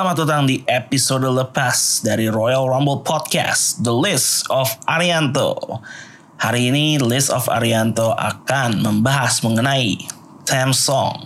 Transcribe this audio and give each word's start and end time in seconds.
Selamat 0.00 0.24
datang 0.24 0.48
di 0.48 0.64
episode 0.64 1.28
lepas 1.28 2.00
dari 2.00 2.24
Royal 2.32 2.64
Rumble 2.64 3.04
Podcast, 3.04 3.84
The 3.84 3.92
List 3.92 4.48
of 4.48 4.72
Arianto. 4.88 5.76
Hari 6.40 6.72
ini 6.72 6.96
List 6.96 7.28
of 7.28 7.44
Arianto 7.52 8.16
akan 8.16 8.80
membahas 8.80 9.44
mengenai 9.44 10.00
theme 10.48 10.72
song. 10.72 11.20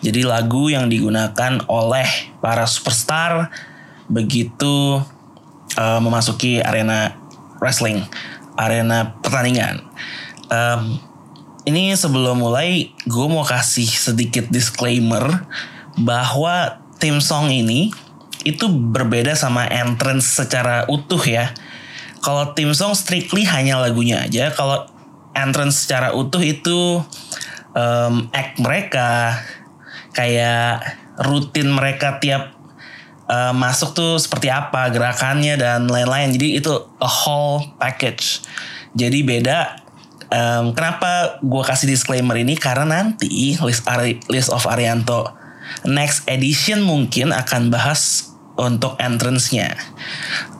Jadi 0.00 0.24
lagu 0.24 0.72
yang 0.72 0.88
digunakan 0.88 1.60
oleh 1.68 2.08
para 2.40 2.64
superstar 2.64 3.52
begitu 4.08 5.04
uh, 5.76 6.00
memasuki 6.00 6.64
arena 6.64 7.12
wrestling, 7.60 8.08
arena 8.56 9.20
pertandingan. 9.20 9.84
Um, 10.48 10.96
ini 11.68 11.92
sebelum 11.92 12.40
mulai, 12.40 12.88
gue 13.04 13.26
mau 13.28 13.44
kasih 13.44 13.84
sedikit 13.84 14.48
disclaimer 14.48 15.44
bahwa 16.00 16.81
theme 17.02 17.18
song 17.18 17.50
ini 17.50 17.90
itu 18.46 18.70
berbeda 18.70 19.34
sama 19.34 19.66
entrance 19.66 20.38
secara 20.38 20.86
utuh 20.86 21.18
ya. 21.26 21.50
Kalau 22.22 22.54
theme 22.54 22.70
song 22.70 22.94
strictly 22.94 23.42
hanya 23.42 23.82
lagunya 23.82 24.22
aja. 24.22 24.54
Kalau 24.54 24.86
entrance 25.34 25.82
secara 25.82 26.14
utuh 26.14 26.38
itu 26.38 27.02
um, 27.74 28.30
act 28.30 28.62
mereka, 28.62 29.42
kayak 30.14 30.86
rutin 31.18 31.74
mereka 31.74 32.22
tiap 32.22 32.54
uh, 33.26 33.50
masuk 33.50 33.98
tuh 33.98 34.22
seperti 34.22 34.46
apa 34.46 34.86
gerakannya 34.94 35.58
dan 35.58 35.90
lain-lain. 35.90 36.30
Jadi 36.38 36.62
itu 36.62 36.70
a 37.02 37.10
whole 37.10 37.74
package. 37.82 38.46
Jadi 38.94 39.26
beda. 39.26 39.82
Um, 40.32 40.72
kenapa 40.72 41.42
gue 41.44 41.60
kasih 41.60 41.90
disclaimer 41.90 42.38
ini 42.40 42.56
karena 42.56 42.88
nanti 42.88 43.52
list 43.60 43.84
Ari, 43.84 44.16
list 44.32 44.48
of 44.48 44.64
Arianto 44.64 45.41
next 45.86 46.26
edition 46.28 46.82
mungkin 46.84 47.30
akan 47.30 47.72
bahas 47.72 48.32
untuk 48.56 48.98
entrance-nya. 49.00 49.74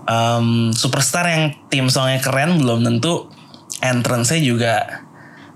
Um, 0.08 0.74
superstar 0.74 1.28
yang 1.28 1.44
tim 1.70 1.86
songnya 1.86 2.18
keren 2.18 2.58
belum 2.58 2.82
tentu 2.82 3.28
entrance-nya 3.84 4.40
juga 4.42 4.74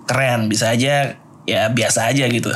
keren. 0.06 0.47
Bisa 0.47 0.75
aja 0.77 1.16
ya 1.47 1.62
biasa 1.70 2.12
aja 2.12 2.27
gitu. 2.28 2.53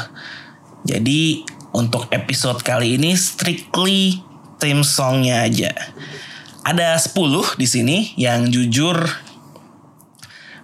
Jadi 0.84 1.46
untuk 1.70 2.10
episode 2.10 2.60
kali 2.62 2.98
ini 2.98 3.14
strictly 3.14 4.20
tim 4.58 4.82
songnya 4.84 5.46
aja. 5.46 5.72
Ada 6.60 7.00
10 7.00 7.56
di 7.56 7.66
sini 7.66 7.96
yang 8.20 8.52
jujur 8.52 9.00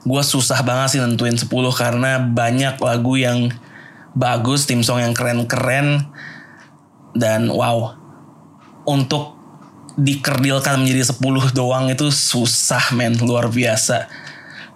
gue 0.06 0.22
susah 0.22 0.62
banget 0.62 0.96
sih 0.96 1.00
nentuin 1.02 1.34
10 1.34 1.50
karena 1.74 2.22
banyak 2.22 2.78
lagu 2.78 3.18
yang 3.18 3.50
bagus, 4.17 4.64
tim 4.64 4.81
song 4.81 5.05
yang 5.05 5.12
keren-keren 5.12 6.09
dan 7.12 7.53
wow. 7.53 7.92
Untuk 8.89 9.36
dikerdilkan 10.00 10.81
menjadi 10.81 11.12
10 11.12 11.53
doang 11.53 11.92
itu 11.92 12.08
susah 12.08 12.97
men, 12.97 13.17
luar 13.20 13.53
biasa. 13.53 14.08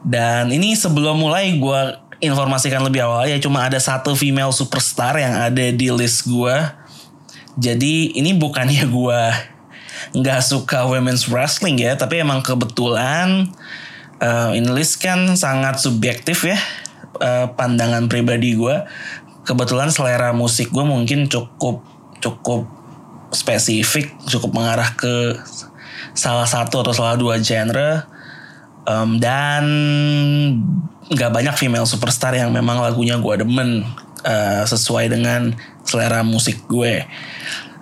Dan 0.05 0.53
ini 0.53 0.77
sebelum 0.77 1.17
mulai 1.17 1.57
gue 1.57 1.81
informasikan 2.21 2.85
lebih 2.85 3.01
awal 3.01 3.25
ya 3.25 3.41
cuma 3.41 3.65
ada 3.65 3.81
satu 3.81 4.13
female 4.13 4.53
superstar 4.53 5.17
yang 5.17 5.37
ada 5.37 5.73
di 5.73 5.89
list 5.89 6.29
gue. 6.29 6.57
Jadi 7.61 8.17
ini 8.17 8.37
bukannya 8.37 8.85
gue 8.89 9.23
nggak 10.17 10.41
suka 10.41 10.89
women's 10.89 11.29
wrestling 11.29 11.77
ya, 11.81 11.97
tapi 11.97 12.25
emang 12.25 12.41
kebetulan 12.41 13.53
uh, 14.21 14.57
ini 14.57 14.69
list 14.73 15.01
kan 15.01 15.37
sangat 15.37 15.81
subjektif 15.81 16.49
ya 16.49 16.57
uh, 17.21 17.53
pandangan 17.57 18.07
pribadi 18.07 18.57
gue 18.57 18.77
kebetulan 19.51 19.91
selera 19.91 20.31
musik 20.31 20.71
gue 20.71 20.85
mungkin 20.87 21.27
cukup 21.27 21.83
cukup 22.23 22.71
spesifik 23.35 24.15
cukup 24.31 24.55
mengarah 24.55 24.95
ke 24.95 25.35
salah 26.15 26.47
satu 26.47 26.83
atau 26.83 26.93
salah 26.95 27.17
dua 27.19 27.39
genre. 27.43 28.07
Um, 28.89 29.21
dan 29.21 29.65
nggak 31.11 31.31
banyak 31.31 31.55
female 31.55 31.87
superstar 31.87 32.33
yang 32.35 32.51
memang 32.51 32.81
lagunya 32.81 33.21
gue 33.21 33.35
demen 33.45 33.85
uh, 34.25 34.63
sesuai 34.67 35.13
dengan 35.13 35.55
selera 35.85 36.25
musik 36.25 36.65
gue. 36.67 37.05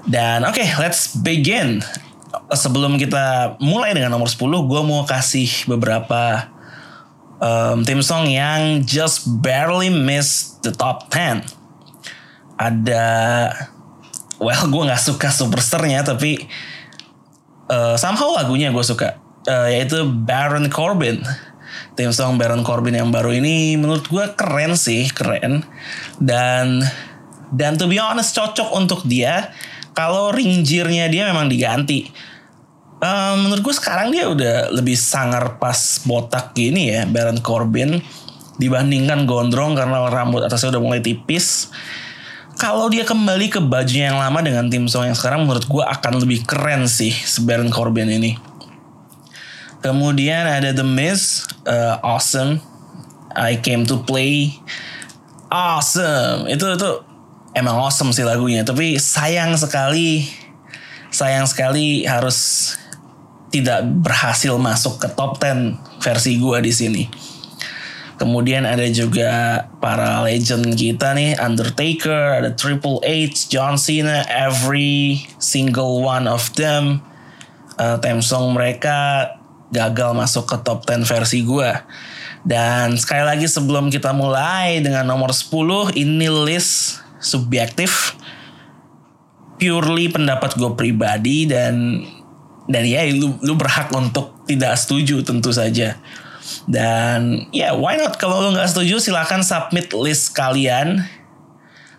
Dan 0.09 0.45
oke 0.45 0.59
okay, 0.59 0.69
let's 0.81 1.15
begin. 1.17 1.85
Sebelum 2.53 3.01
kita 3.01 3.57
mulai 3.61 3.97
dengan 3.97 4.13
nomor 4.13 4.29
10 4.29 4.41
gue 4.41 4.81
mau 4.85 5.05
kasih 5.05 5.49
beberapa 5.69 6.49
um, 7.41 7.85
theme 7.85 8.05
song 8.05 8.29
yang 8.29 8.85
just 8.85 9.25
barely 9.41 9.89
miss 9.89 10.57
the 10.61 10.73
top 10.73 11.09
10. 11.13 11.58
Ada, 12.59 13.07
well 14.43 14.65
gue 14.67 14.83
nggak 14.91 14.99
suka 14.99 15.31
superstarnya 15.31 16.03
tapi 16.03 16.43
uh, 17.71 17.95
somehow 17.95 18.35
lagunya 18.35 18.75
gue 18.75 18.83
suka, 18.83 19.17
uh, 19.47 19.69
yaitu 19.71 20.03
Baron 20.05 20.67
Corbin. 20.69 21.23
Theme 21.95 22.15
song 22.15 22.39
Baron 22.39 22.67
Corbin 22.67 22.99
yang 22.99 23.11
baru 23.11 23.35
ini 23.35 23.79
menurut 23.79 24.07
gue 24.11 24.25
keren 24.35 24.75
sih, 24.75 25.07
keren. 25.11 25.63
Dan 26.19 26.83
dan 27.55 27.79
to 27.79 27.87
be 27.87 28.03
honest 28.03 28.35
cocok 28.35 28.75
untuk 28.75 29.07
dia 29.07 29.55
kalau 29.95 30.35
ring 30.35 30.67
gear-nya 30.67 31.09
dia 31.09 31.31
memang 31.31 31.49
diganti 31.49 32.11
Uh, 32.99 33.39
menurut 33.39 33.63
gue 33.63 33.75
sekarang 33.79 34.11
dia 34.11 34.27
udah 34.27 34.75
lebih 34.75 34.99
sangar 34.99 35.63
pas 35.63 36.03
botak 36.03 36.51
gini 36.51 36.91
ya 36.91 37.07
Baron 37.07 37.39
Corbin 37.39 38.03
dibandingkan 38.59 39.23
gondrong 39.23 39.79
karena 39.79 40.11
rambut 40.11 40.43
atasnya 40.43 40.75
udah 40.75 40.83
mulai 40.83 40.99
tipis. 40.99 41.71
Kalau 42.59 42.91
dia 42.91 43.07
kembali 43.07 43.55
ke 43.55 43.63
bajunya 43.63 44.11
yang 44.11 44.19
lama 44.19 44.43
dengan 44.43 44.67
tim 44.67 44.91
song 44.91 45.07
yang 45.07 45.15
sekarang 45.15 45.47
menurut 45.47 45.63
gue 45.71 45.85
akan 45.87 46.19
lebih 46.19 46.43
keren 46.43 46.91
sih 46.91 47.15
si 47.15 47.39
Baron 47.47 47.71
Corbin 47.71 48.11
ini. 48.11 48.35
Kemudian 49.79 50.43
ada 50.43 50.75
The 50.75 50.83
Miz, 50.83 51.47
uh, 51.71 52.03
Awesome, 52.03 52.59
I 53.31 53.63
Came 53.63 53.87
to 53.87 54.03
Play, 54.03 54.59
Awesome. 55.49 56.51
Itu 56.51 56.67
itu 56.75 56.91
emang 57.57 57.79
awesome 57.79 58.13
sih 58.13 58.27
lagunya. 58.27 58.67
Tapi 58.67 59.01
sayang 59.01 59.57
sekali, 59.57 60.29
sayang 61.09 61.49
sekali 61.49 62.05
harus 62.05 62.75
tidak 63.49 63.87
berhasil 64.05 64.53
masuk 64.61 65.01
ke 65.01 65.09
top 65.17 65.41
10 65.41 65.79
versi 66.05 66.37
gue 66.37 66.59
di 66.61 66.73
sini. 66.73 67.05
Kemudian 68.19 68.67
ada 68.67 68.83
juga 68.91 69.63
para 69.79 70.27
legend 70.27 70.75
kita 70.75 71.15
nih, 71.15 71.39
Undertaker, 71.39 72.43
ada 72.43 72.51
Triple 72.51 72.99
H, 73.07 73.47
John 73.47 73.79
Cena, 73.79 74.27
every 74.27 75.23
single 75.39 76.03
one 76.03 76.27
of 76.27 76.51
them. 76.59 76.99
Uh, 77.79 77.95
theme 78.03 78.19
song 78.19 78.59
mereka 78.59 79.31
gagal 79.71 80.19
masuk 80.19 80.51
ke 80.51 80.57
top 80.67 80.83
10 80.83 81.07
versi 81.07 81.47
gue. 81.47 81.71
Dan 82.43 82.99
sekali 82.99 83.23
lagi 83.23 83.47
sebelum 83.47 83.87
kita 83.87 84.11
mulai 84.11 84.83
dengan 84.83 85.07
nomor 85.07 85.31
10, 85.31 85.95
ini 85.95 86.27
list 86.27 86.99
subjektif. 87.23 88.19
Purely 89.63 90.11
pendapat 90.11 90.59
gue 90.59 90.75
pribadi 90.75 91.47
dan 91.47 92.03
dan 92.67 92.83
ya 92.83 93.07
lu 93.15 93.39
lu 93.43 93.55
berhak 93.55 93.91
untuk 93.91 94.45
tidak 94.47 94.75
setuju 94.79 95.25
tentu 95.25 95.51
saja 95.51 95.99
dan 96.69 97.49
ya 97.55 97.75
why 97.75 97.97
not? 97.97 98.17
Kalau 98.17 98.45
lu 98.45 98.55
nggak 98.55 98.69
setuju 98.69 99.01
silahkan 99.01 99.41
submit 99.41 99.93
list 99.95 100.33
kalian. 100.35 101.05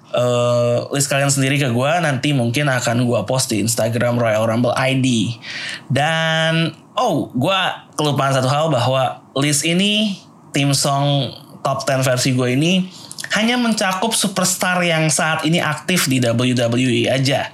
Uh, 0.09 0.89
list 0.89 1.05
kalian 1.05 1.29
sendiri 1.29 1.61
ke 1.61 1.69
gue 1.69 1.91
nanti 2.01 2.33
mungkin 2.33 2.65
akan 2.65 3.05
gue 3.05 3.21
post 3.29 3.53
di 3.53 3.61
Instagram 3.61 4.17
Royal 4.17 4.41
Rumble 4.41 4.73
ID 4.73 5.38
dan 5.85 6.74
oh 6.97 7.29
gue 7.29 7.59
kelupaan 7.94 8.33
satu 8.33 8.50
hal 8.50 8.74
bahwa 8.74 9.21
list 9.38 9.62
ini 9.62 10.18
tim 10.50 10.74
song 10.74 11.29
top 11.62 11.85
10 11.85 12.01
versi 12.01 12.33
gue 12.33 12.57
ini 12.57 12.89
hanya 13.38 13.62
mencakup 13.62 14.18
superstar 14.18 14.81
yang 14.81 15.13
saat 15.13 15.45
ini 15.45 15.62
aktif 15.62 16.09
di 16.09 16.18
WWE 16.18 17.06
aja 17.06 17.53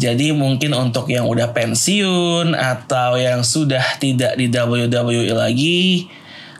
jadi 0.00 0.32
mungkin 0.32 0.72
untuk 0.72 1.12
yang 1.12 1.28
udah 1.28 1.52
pensiun 1.52 2.56
atau 2.56 3.20
yang 3.20 3.44
sudah 3.44 4.00
tidak 4.00 4.32
di 4.40 4.48
WWE 4.48 5.36
lagi, 5.36 6.08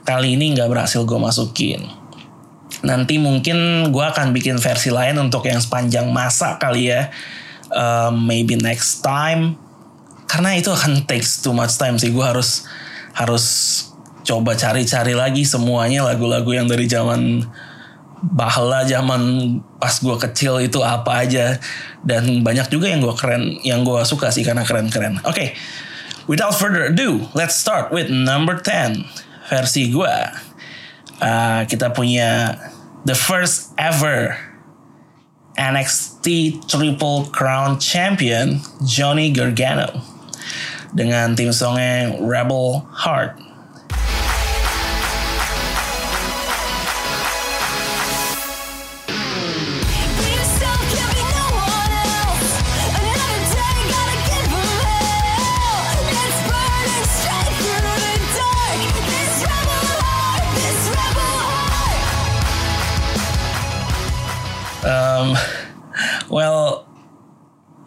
kali 0.05 0.37
ini 0.37 0.53
nggak 0.53 0.69
berhasil 0.69 1.09
gue 1.09 1.17
masukin. 1.17 1.89
Nanti 2.85 3.17
mungkin 3.17 3.89
gue 3.89 4.05
akan 4.05 4.37
bikin 4.37 4.61
versi 4.61 4.93
lain 4.93 5.17
untuk 5.17 5.49
yang 5.49 5.57
sepanjang 5.57 6.13
masa 6.13 6.61
kali 6.61 6.93
ya. 6.93 7.09
Um, 7.73 8.29
maybe 8.29 8.61
next 8.61 9.01
time. 9.01 9.57
Karena 10.29 10.61
itu 10.61 10.69
akan 10.69 11.09
takes 11.09 11.41
too 11.41 11.57
much 11.57 11.81
time 11.81 11.97
sih. 11.97 12.13
Gue 12.13 12.29
harus 12.29 12.69
harus 13.17 13.45
coba 14.21 14.53
cari-cari 14.53 15.17
lagi 15.17 15.49
semuanya 15.49 16.05
lagu-lagu 16.05 16.53
yang 16.53 16.69
dari 16.69 16.85
zaman 16.85 17.49
bahala 18.21 18.85
zaman 18.85 19.57
pas 19.81 19.97
gue 19.97 20.17
kecil 20.29 20.61
itu 20.61 20.85
apa 20.85 21.25
aja 21.25 21.57
dan 22.05 22.45
banyak 22.45 22.69
juga 22.69 22.93
yang 22.93 23.01
gue 23.01 23.15
keren 23.17 23.57
yang 23.65 23.81
gue 23.81 24.01
suka 24.05 24.29
sih 24.29 24.45
karena 24.45 24.65
keren-keren. 24.65 25.21
Oke, 25.25 25.33
okay. 25.33 25.49
without 26.29 26.53
further 26.53 26.93
ado, 26.93 27.25
let's 27.33 27.57
start 27.57 27.89
with 27.89 28.13
number 28.13 28.61
10 28.61 29.05
versi 29.49 29.89
gue. 29.89 30.17
Uh, 31.21 31.69
kita 31.69 31.93
punya 31.93 32.57
the 33.05 33.17
first 33.17 33.77
ever 33.77 34.37
NXT 35.61 36.57
Triple 36.65 37.29
Crown 37.29 37.77
Champion 37.77 38.65
Johnny 38.81 39.29
Gargano 39.29 40.01
dengan 40.97 41.37
tim 41.37 41.53
songnya 41.53 42.17
Rebel 42.17 42.85
Heart. 43.05 43.50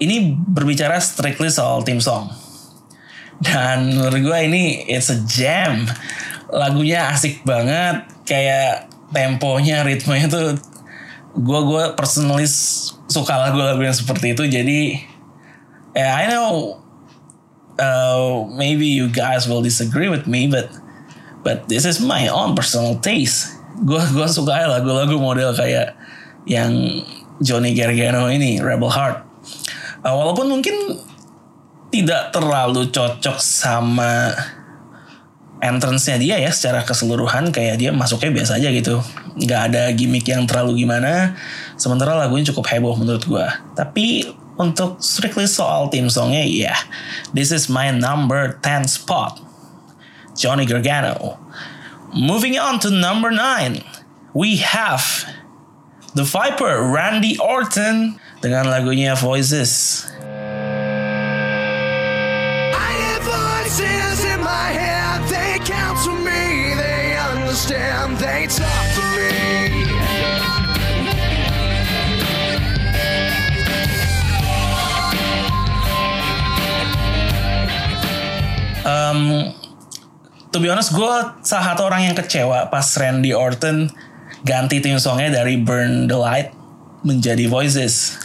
Ini 0.03 0.35
berbicara 0.35 0.99
strictly 0.99 1.49
soal 1.49 1.81
tim 1.83 1.99
song. 1.99 2.29
Dan 3.43 3.99
menurut 3.99 4.19
gue 4.23 4.39
ini 4.47 4.63
it's 4.87 5.11
a 5.11 5.19
jam. 5.27 5.83
Lagunya 6.53 7.09
asik 7.11 7.41
banget, 7.43 8.05
kayak 8.23 8.87
temponya, 9.11 9.83
ritmenya 9.83 10.27
tuh 10.29 10.55
gue 11.33 11.59
gue 11.65 11.83
personally 11.97 12.45
suka 13.09 13.33
lagu-lagu 13.35 13.81
yang 13.81 13.95
seperti 13.95 14.37
itu. 14.37 14.45
Jadi, 14.45 14.79
yeah, 15.97 16.13
I 16.13 16.29
know 16.29 16.77
uh, 17.81 18.45
maybe 18.53 18.85
you 18.85 19.09
guys 19.09 19.49
will 19.49 19.65
disagree 19.65 20.07
with 20.07 20.29
me, 20.29 20.45
but 20.45 20.69
but 21.41 21.67
this 21.67 21.83
is 21.83 21.99
my 21.99 22.29
own 22.29 22.53
personal 22.53 23.01
taste. 23.01 23.57
Gue 23.81 23.99
gue 24.13 24.27
suka 24.29 24.69
lagu-lagu 24.69 25.17
model 25.17 25.51
kayak 25.57 25.97
yang 26.45 27.01
Johnny 27.41 27.73
Gargano 27.73 28.29
ini 28.29 28.61
Rebel 28.61 28.93
Heart 28.93 29.32
uh, 30.03 30.13
walaupun 30.13 30.51
mungkin 30.51 30.75
tidak 31.89 32.33
terlalu 32.33 32.89
cocok 32.89 33.37
sama 33.37 34.33
entrance-nya 35.63 36.19
dia 36.19 36.35
ya 36.41 36.51
secara 36.51 36.83
keseluruhan 36.83 37.53
kayak 37.55 37.79
dia 37.79 37.95
masuknya 37.95 38.35
biasa 38.35 38.59
aja 38.59 38.69
gitu. 38.73 38.99
Nggak 39.39 39.61
ada 39.71 39.83
gimmick 39.95 40.27
yang 40.27 40.43
terlalu 40.43 40.83
gimana. 40.83 41.39
Sementara 41.79 42.19
lagunya 42.19 42.51
cukup 42.51 42.67
heboh 42.67 42.99
menurut 42.99 43.23
gue 43.23 43.47
tapi 43.77 44.27
untuk 44.53 45.01
strictly 45.01 45.49
soal 45.49 45.89
tim 45.89 46.05
songnya 46.13 46.45
ya 46.45 46.69
yeah, 46.69 46.79
this 47.33 47.49
is 47.49 47.71
my 47.71 47.89
number 47.89 48.59
10 48.61 48.85
spot. 48.85 49.39
Johnny 50.33 50.65
Gargano. 50.65 51.37
Moving 52.13 52.57
on 52.57 52.77
to 52.81 52.89
number 52.93 53.29
9 53.29 53.81
we 54.33 54.57
have 54.65 55.29
The 56.13 56.25
Viper, 56.25 56.93
Randy 56.93 57.37
Orton 57.41 58.21
dengan 58.43 58.67
lagunya 58.67 59.15
Voices. 59.15 60.03
Um, 78.83 79.55
to 80.51 80.59
be 80.59 80.67
honest, 80.67 80.91
gue 80.91 81.07
salah 81.47 81.71
satu 81.71 81.87
orang 81.87 82.11
yang 82.11 82.15
kecewa 82.19 82.67
pas 82.67 82.83
Randy 82.99 83.31
Orton 83.31 83.87
ganti 84.43 84.83
tim 84.83 84.99
songnya 84.99 85.31
dari 85.31 85.55
Burn 85.55 86.11
the 86.11 86.19
Light 86.19 86.51
menjadi 87.07 87.47
Voices 87.47 88.19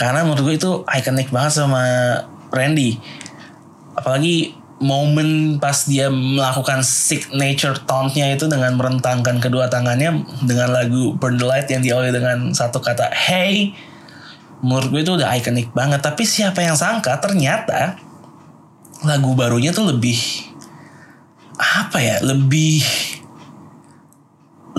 karena 0.00 0.24
menurut 0.24 0.48
gue 0.48 0.56
itu 0.56 0.72
ikonik 0.88 1.28
banget 1.28 1.60
sama 1.60 1.84
Randy. 2.48 2.96
Apalagi 3.92 4.56
momen 4.80 5.60
pas 5.60 5.76
dia 5.84 6.08
melakukan 6.08 6.80
signature 6.80 7.76
tauntnya 7.84 8.32
itu 8.32 8.48
dengan 8.48 8.80
merentangkan 8.80 9.36
kedua 9.44 9.68
tangannya 9.68 10.24
dengan 10.40 10.72
lagu 10.72 11.12
Burn 11.20 11.36
the 11.36 11.44
Light 11.44 11.68
yang 11.68 11.84
diawali 11.84 12.16
dengan 12.16 12.56
satu 12.56 12.80
kata 12.80 13.12
Hey. 13.12 13.76
Menurut 14.64 14.88
gue 14.88 15.00
itu 15.04 15.12
udah 15.20 15.36
ikonik 15.36 15.68
banget. 15.76 16.00
Tapi 16.00 16.24
siapa 16.24 16.64
yang 16.64 16.80
sangka 16.80 17.20
ternyata 17.20 18.00
lagu 19.04 19.36
barunya 19.36 19.68
tuh 19.68 19.92
lebih 19.92 20.16
apa 21.60 22.00
ya 22.00 22.16
lebih 22.24 22.80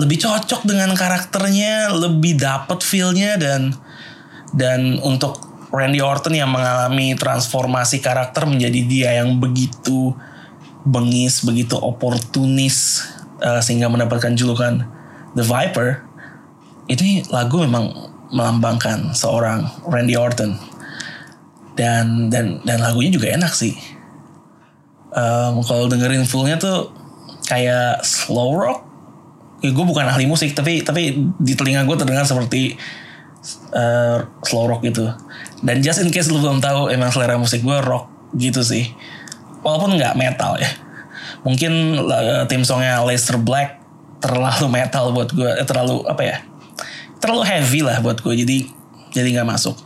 lebih 0.02 0.18
cocok 0.18 0.66
dengan 0.66 0.90
karakternya, 0.98 1.94
lebih 1.94 2.42
dapet 2.42 2.82
feelnya 2.82 3.38
dan 3.38 3.70
dan 4.52 5.00
untuk 5.00 5.40
Randy 5.72 6.04
Orton 6.04 6.36
yang 6.36 6.52
mengalami 6.52 7.16
transformasi 7.16 8.04
karakter 8.04 8.44
menjadi 8.44 8.80
dia 8.84 9.10
yang 9.24 9.40
begitu 9.40 10.12
bengis, 10.84 11.40
begitu 11.40 11.80
oportunis 11.80 13.08
uh, 13.40 13.64
sehingga 13.64 13.88
mendapatkan 13.88 14.36
julukan 14.36 14.84
The 15.32 15.44
Viper. 15.44 16.04
Ini 16.92 17.32
lagu 17.32 17.64
memang 17.64 17.88
melambangkan 18.32 19.16
seorang 19.16 19.64
Randy 19.88 20.12
Orton 20.16 20.60
dan 21.72 22.28
dan 22.28 22.60
dan 22.68 22.78
lagunya 22.84 23.08
juga 23.08 23.32
enak 23.32 23.52
sih. 23.56 23.72
Um, 25.12 25.64
kalau 25.64 25.88
dengerin 25.88 26.28
fullnya 26.28 26.60
tuh 26.60 26.92
kayak 27.48 28.00
slow 28.04 28.56
rock 28.56 28.92
ya 29.62 29.70
gue 29.70 29.84
bukan 29.86 30.08
ahli 30.08 30.26
musik 30.26 30.56
tapi 30.56 30.82
tapi 30.82 31.14
di 31.38 31.54
telinga 31.54 31.86
gue 31.86 31.94
terdengar 31.94 32.26
seperti 32.26 32.74
uh, 33.74 34.22
slow 34.46 34.70
rock 34.70 34.86
gitu 34.86 35.10
dan 35.62 35.82
just 35.82 36.02
in 36.02 36.10
case 36.10 36.30
lu 36.30 36.38
belum 36.38 36.62
tahu 36.62 36.90
emang 36.90 37.10
selera 37.10 37.38
musik 37.38 37.62
gue 37.62 37.78
rock 37.82 38.08
gitu 38.38 38.62
sih 38.62 38.90
walaupun 39.62 39.98
nggak 39.98 40.14
metal 40.18 40.58
ya 40.58 40.70
mungkin 41.42 41.98
uh, 41.98 42.46
tim 42.46 42.62
songnya 42.62 43.02
Lester 43.02 43.38
Black 43.38 43.82
terlalu 44.22 44.66
metal 44.78 45.10
buat 45.10 45.30
gue 45.34 45.50
eh, 45.50 45.66
terlalu 45.66 46.06
apa 46.06 46.22
ya 46.22 46.36
terlalu 47.22 47.42
heavy 47.46 47.80
lah 47.86 47.98
buat 48.02 48.18
gue 48.18 48.34
jadi 48.34 48.58
jadi 49.12 49.28
nggak 49.38 49.48
masuk. 49.48 49.76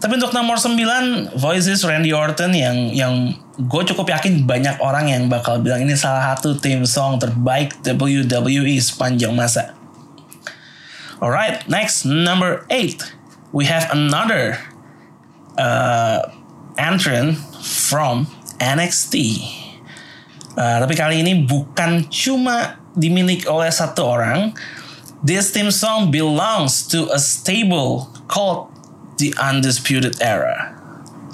Tapi 0.00 0.16
untuk 0.16 0.32
nomor 0.32 0.56
9 0.56 1.36
Voices 1.36 1.84
Randy 1.84 2.16
Orton 2.16 2.56
yang 2.56 2.88
yang 2.96 3.36
gue 3.60 3.82
cukup 3.92 4.08
yakin 4.08 4.48
banyak 4.48 4.80
orang 4.80 5.12
yang 5.12 5.28
bakal 5.28 5.60
bilang 5.60 5.84
ini 5.84 5.92
salah 5.92 6.32
satu 6.32 6.56
theme 6.56 6.88
song 6.88 7.20
terbaik 7.20 7.76
WWE 7.84 8.80
sepanjang 8.80 9.36
masa. 9.36 9.76
Alright, 11.20 11.68
next 11.68 12.04
number 12.04 12.64
8 12.70 13.12
we 13.52 13.66
have 13.66 13.90
another 13.92 14.58
uh, 15.58 16.32
entrant 16.78 17.36
from 17.60 18.26
NXT. 18.56 19.42
Uh, 20.56 20.76
tapi 20.82 20.94
kali 20.96 21.20
ini 21.22 21.44
bukan 21.44 22.08
cuma 22.08 22.80
dimiliki 22.96 23.46
oleh 23.46 23.70
satu 23.70 24.02
orang. 24.16 24.56
This 25.20 25.52
theme 25.52 25.68
song 25.68 26.08
belongs 26.08 26.88
to 26.88 27.12
a 27.12 27.20
stable 27.20 28.08
called 28.24 28.72
the 29.20 29.36
Undisputed 29.36 30.16
Era. 30.24 30.72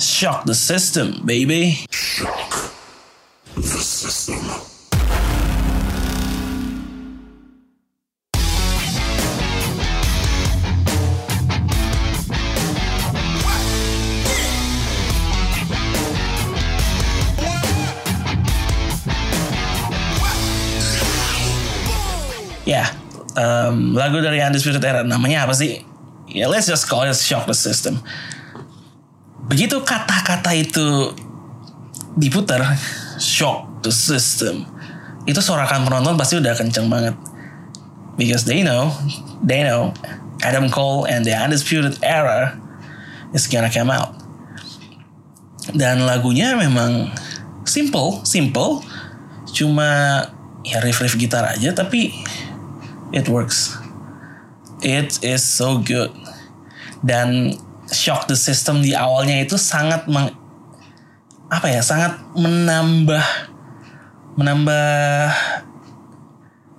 Shock 0.02 0.44
the 0.50 0.58
system, 0.58 1.22
baby. 1.22 1.86
Shock 1.94 2.74
the 3.54 3.80
system. 3.80 4.35
Um, 23.68 23.98
lagu 23.98 24.22
dari 24.22 24.38
Undisputed 24.42 24.82
Era 24.82 25.02
namanya 25.02 25.46
apa 25.46 25.54
sih? 25.56 25.82
ya 26.26 26.50
let's 26.50 26.66
just 26.66 26.90
call 26.90 27.06
it 27.06 27.14
shock 27.14 27.46
the 27.46 27.54
system. 27.54 28.02
Begitu 29.46 29.78
kata-kata 29.86 30.50
itu 30.58 31.14
diputar, 32.18 32.66
shock 33.22 33.86
the 33.86 33.94
system, 33.94 34.66
itu 35.22 35.38
sorakan 35.38 35.86
penonton 35.86 36.18
pasti 36.18 36.42
udah 36.42 36.58
kenceng 36.58 36.90
banget. 36.90 37.14
Because 38.18 38.48
they 38.48 38.64
know, 38.64 38.90
they 39.44 39.62
know 39.62 39.92
Adam 40.42 40.72
Cole 40.72 41.06
and 41.06 41.22
the 41.22 41.36
Undisputed 41.36 42.00
Era 42.02 42.58
is 43.36 43.46
gonna 43.46 43.70
come 43.70 43.92
out. 43.92 44.18
Dan 45.76 46.08
lagunya 46.08 46.58
memang 46.58 47.12
simple, 47.68 48.24
simple, 48.26 48.82
cuma 49.54 50.22
ya 50.66 50.82
riff-riff 50.82 51.14
gitar 51.14 51.46
aja 51.46 51.70
tapi 51.70 52.10
it 53.16 53.32
works. 53.32 53.72
It 54.84 55.24
is 55.24 55.40
so 55.40 55.80
good. 55.80 56.12
Dan 57.00 57.56
shock 57.88 58.28
the 58.28 58.36
system 58.36 58.84
di 58.84 58.92
awalnya 58.92 59.40
itu 59.40 59.56
sangat 59.56 60.04
meng, 60.04 60.36
apa 61.48 61.66
ya? 61.72 61.80
Sangat 61.80 62.20
menambah 62.36 63.24
menambah 64.36 64.84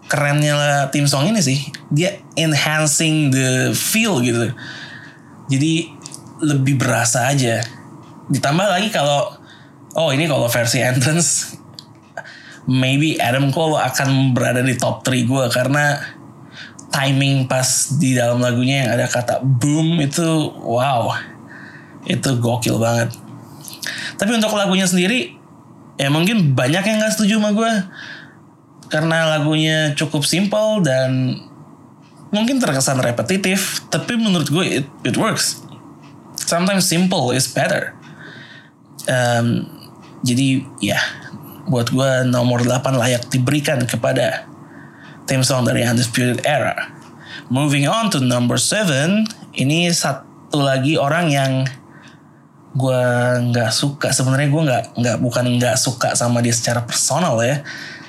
kerennya 0.05 0.93
tim 0.93 1.09
song 1.09 1.33
ini 1.33 1.41
sih. 1.41 1.57
Dia 1.89 2.21
enhancing 2.37 3.33
the 3.33 3.73
feel 3.73 4.21
gitu. 4.21 4.53
Jadi 5.49 5.89
lebih 6.45 6.77
berasa 6.77 7.33
aja. 7.33 7.65
Ditambah 8.29 8.67
lagi 8.69 8.93
kalau 8.93 9.33
oh 9.97 10.13
ini 10.13 10.29
kalau 10.29 10.45
versi 10.45 10.85
entrance 10.85 11.57
maybe 12.67 13.15
Adam 13.17 13.49
Cole 13.49 13.79
akan 13.79 14.35
berada 14.35 14.59
di 14.59 14.75
top 14.75 15.01
3 15.07 15.23
gue 15.23 15.45
karena 15.49 15.97
timing 16.97 17.45
pas 17.45 17.93
di 18.01 18.17
dalam 18.17 18.41
lagunya 18.41 18.81
yang 18.81 18.89
ada 18.97 19.05
kata 19.05 19.45
boom 19.45 20.01
itu 20.01 20.25
wow. 20.65 21.13
Itu 22.09 22.41
gokil 22.41 22.81
banget. 22.81 23.13
Tapi 24.17 24.31
untuk 24.33 24.57
lagunya 24.57 24.89
sendiri 24.89 25.37
ya 26.01 26.09
mungkin 26.09 26.57
banyak 26.57 26.81
yang 26.81 26.97
gak 26.97 27.13
setuju 27.13 27.37
sama 27.37 27.53
gue 27.53 27.73
karena 28.87 29.37
lagunya 29.37 29.93
cukup 29.93 30.23
simple 30.23 30.81
dan 30.81 31.37
mungkin 32.31 32.57
terkesan 32.57 33.01
repetitif 33.01 33.83
tapi 33.93 34.17
menurut 34.17 34.49
gue 34.49 34.81
it, 34.81 34.87
it 35.05 35.13
works. 35.13 35.61
Sometimes 36.41 36.89
simple 36.89 37.29
is 37.29 37.45
better. 37.45 37.93
Um, 39.05 39.69
jadi 40.25 40.65
ya 40.81 40.97
buat 41.67 41.91
gue 41.91 42.25
nomor 42.31 42.63
8 42.63 42.95
layak 42.95 43.27
diberikan 43.29 43.83
kepada 43.83 44.47
theme 45.27 45.43
song 45.43 45.67
dari 45.67 45.83
Undisputed 45.83 46.47
Era. 46.47 46.73
Moving 47.51 47.85
on 47.85 48.07
to 48.09 48.23
number 48.23 48.55
7 48.55 49.27
ini 49.59 49.91
satu 49.91 50.63
lagi 50.63 50.95
orang 50.95 51.27
yang 51.27 51.51
gue 52.73 53.03
nggak 53.51 53.71
suka. 53.75 54.15
Sebenarnya 54.15 54.49
gue 54.49 54.63
nggak 54.63 54.83
nggak 54.95 55.17
bukan 55.19 55.45
nggak 55.59 55.75
suka 55.75 56.15
sama 56.15 56.39
dia 56.39 56.55
secara 56.55 56.87
personal 56.87 57.35
ya. 57.43 57.61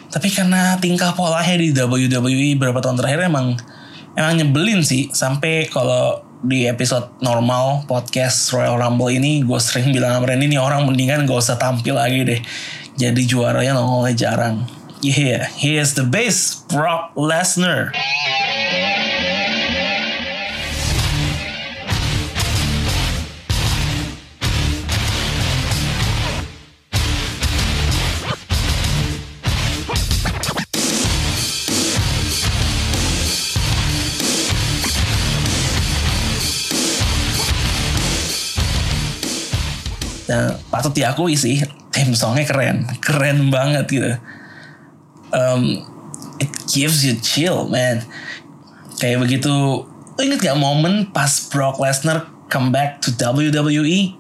Tapi 0.09 0.33
karena 0.33 0.79
tingkah 0.81 1.13
polanya 1.13 1.59
di 1.59 1.75
WWE 1.75 2.57
beberapa 2.57 2.81
tahun 2.81 2.97
terakhir 2.97 3.29
emang 3.29 3.59
emang 4.15 4.33
nyebelin 4.39 4.81
sih. 4.87 5.11
Sampai 5.11 5.67
kalau 5.69 6.23
di 6.39 6.71
episode 6.71 7.19
normal 7.19 7.83
podcast 7.91 8.55
Royal 8.55 8.79
Rumble 8.79 9.11
ini 9.11 9.43
gue 9.43 9.59
sering 9.59 9.91
bilang 9.91 10.23
sama 10.23 10.31
Randy 10.31 10.47
nih 10.47 10.63
orang 10.63 10.87
mendingan 10.87 11.27
gak 11.27 11.43
usah 11.43 11.59
tampil 11.59 11.99
lagi 11.99 12.23
deh. 12.23 12.41
Jadi 12.99 13.27
juaranya 13.27 13.79
nongolnya 13.79 14.15
jarang 14.15 14.78
yeah 15.03 15.47
he 15.47 15.77
is 15.77 15.95
the 15.95 16.05
best 16.05 16.69
Brock 16.69 17.15
Lesnar 17.15 17.93
Dan 40.29 40.61
patut 40.69 40.93
diakui 40.93 41.41
sih, 41.41 41.65
theme 41.89 42.13
songnya 42.13 42.45
keren, 42.45 42.85
keren 43.01 43.49
banget 43.49 43.89
gitu. 43.89 44.13
Um, 45.35 45.85
it 46.41 46.51
gives 46.71 47.05
you 47.05 47.17
chill, 47.21 47.69
man. 47.69 48.05
Kayak 48.99 49.29
begitu, 49.29 49.55
lo 49.87 50.21
inget 50.21 50.43
gak 50.43 50.59
momen 50.59 51.13
pas 51.15 51.31
Brock 51.53 51.79
Lesnar 51.79 52.27
come 52.49 52.73
back 52.73 52.99
to 53.05 53.15
WWE? 53.15 54.17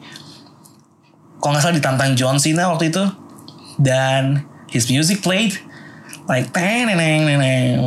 Kalau 1.38 1.50
nggak 1.54 1.62
salah 1.62 1.76
ditantang 1.78 2.12
John 2.18 2.36
Cena 2.42 2.70
waktu 2.70 2.90
itu, 2.90 3.04
dan 3.78 4.42
his 4.66 4.90
music 4.90 5.22
played, 5.22 5.54
like 6.26 6.50
teneng 6.50 7.24
teneng 7.24 7.78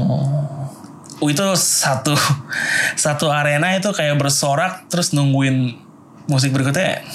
Oh, 1.22 1.30
itu 1.30 1.46
satu 1.54 2.18
satu 3.06 3.30
arena 3.30 3.78
itu 3.78 3.94
kayak 3.94 4.18
bersorak 4.18 4.90
terus 4.90 5.14
nungguin 5.14 5.78
musik 6.26 6.50
berikutnya 6.50 7.06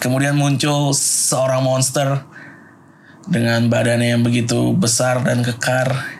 kemudian 0.00 0.32
muncul 0.40 0.96
seorang 0.96 1.60
monster 1.60 2.24
dengan 3.26 3.66
badannya 3.66 4.14
yang 4.16 4.22
begitu 4.22 4.70
besar 4.74 5.22
dan 5.26 5.42
kekar 5.42 6.16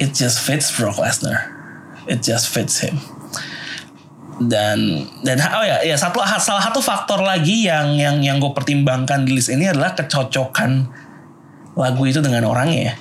it 0.00 0.16
just 0.16 0.40
fits 0.40 0.72
Brock 0.72 0.96
Lesnar. 0.96 1.52
It 2.08 2.24
just 2.24 2.48
fits 2.50 2.80
him. 2.80 2.96
Dan 4.40 5.04
dan 5.20 5.36
oh 5.52 5.60
ya 5.60 5.84
ya 5.84 6.00
satu 6.00 6.24
salah 6.40 6.64
satu 6.64 6.80
faktor 6.80 7.20
lagi 7.20 7.68
yang 7.68 8.00
yang 8.00 8.24
yang 8.24 8.40
gue 8.40 8.56
pertimbangkan 8.56 9.28
di 9.28 9.36
list 9.36 9.52
ini 9.52 9.68
adalah 9.68 9.92
kecocokan 9.92 10.88
lagu 11.76 12.02
itu 12.08 12.24
dengan 12.24 12.48
orangnya 12.48 12.80
ya. 12.90 12.94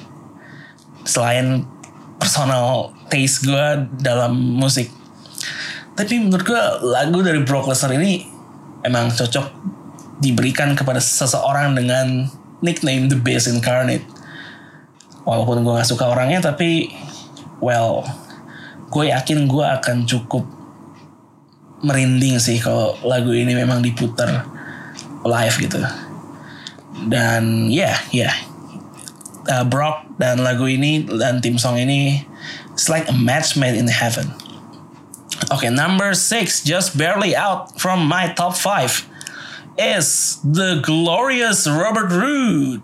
Selain 1.08 1.64
personal 2.20 2.92
taste 3.08 3.48
gue 3.48 3.88
dalam 4.04 4.36
musik. 4.36 4.92
Tapi 5.96 6.20
menurut 6.20 6.44
gue 6.44 6.64
lagu 6.84 7.24
dari 7.24 7.40
Brock 7.48 7.72
Lesnar 7.72 7.96
ini 7.96 8.28
emang 8.84 9.08
cocok 9.08 9.48
diberikan 10.20 10.76
kepada 10.76 11.00
seseorang 11.00 11.72
dengan 11.72 12.28
nickname 12.60 13.08
The 13.08 13.18
Beast 13.20 13.48
Incarnate. 13.48 14.06
Walaupun 15.24 15.62
gue 15.62 15.74
gak 15.78 15.90
suka 15.90 16.10
orangnya 16.10 16.42
tapi 16.42 16.90
well 17.60 18.08
gue 18.90 19.12
yakin 19.14 19.46
gue 19.46 19.66
akan 19.66 20.08
cukup 20.10 20.48
merinding 21.86 22.42
sih 22.42 22.60
kalau 22.60 22.98
lagu 23.06 23.32
ini 23.32 23.56
memang 23.56 23.84
diputar 23.84 24.48
live 25.24 25.56
gitu. 25.60 25.80
Dan 27.08 27.72
ya 27.72 27.96
yeah, 27.96 27.98
ya 28.12 28.22
yeah. 28.28 28.36
uh, 29.50 29.66
Brock 29.66 30.06
dan 30.20 30.44
lagu 30.44 30.68
ini 30.68 31.08
dan 31.08 31.40
tim 31.40 31.56
song 31.56 31.80
ini 31.80 32.28
it's 32.74 32.92
like 32.92 33.08
a 33.08 33.16
match 33.16 33.56
made 33.56 33.76
in 33.76 33.88
heaven. 33.88 34.36
Okay 35.50 35.72
number 35.72 36.12
six 36.14 36.62
just 36.62 37.00
barely 37.00 37.34
out 37.34 37.74
from 37.80 38.04
my 38.06 38.30
top 38.36 38.54
five 38.54 39.09
is 39.80 40.40
the 40.44 40.82
glorious 40.84 41.66
Robert 41.66 42.12
Roode 42.12 42.82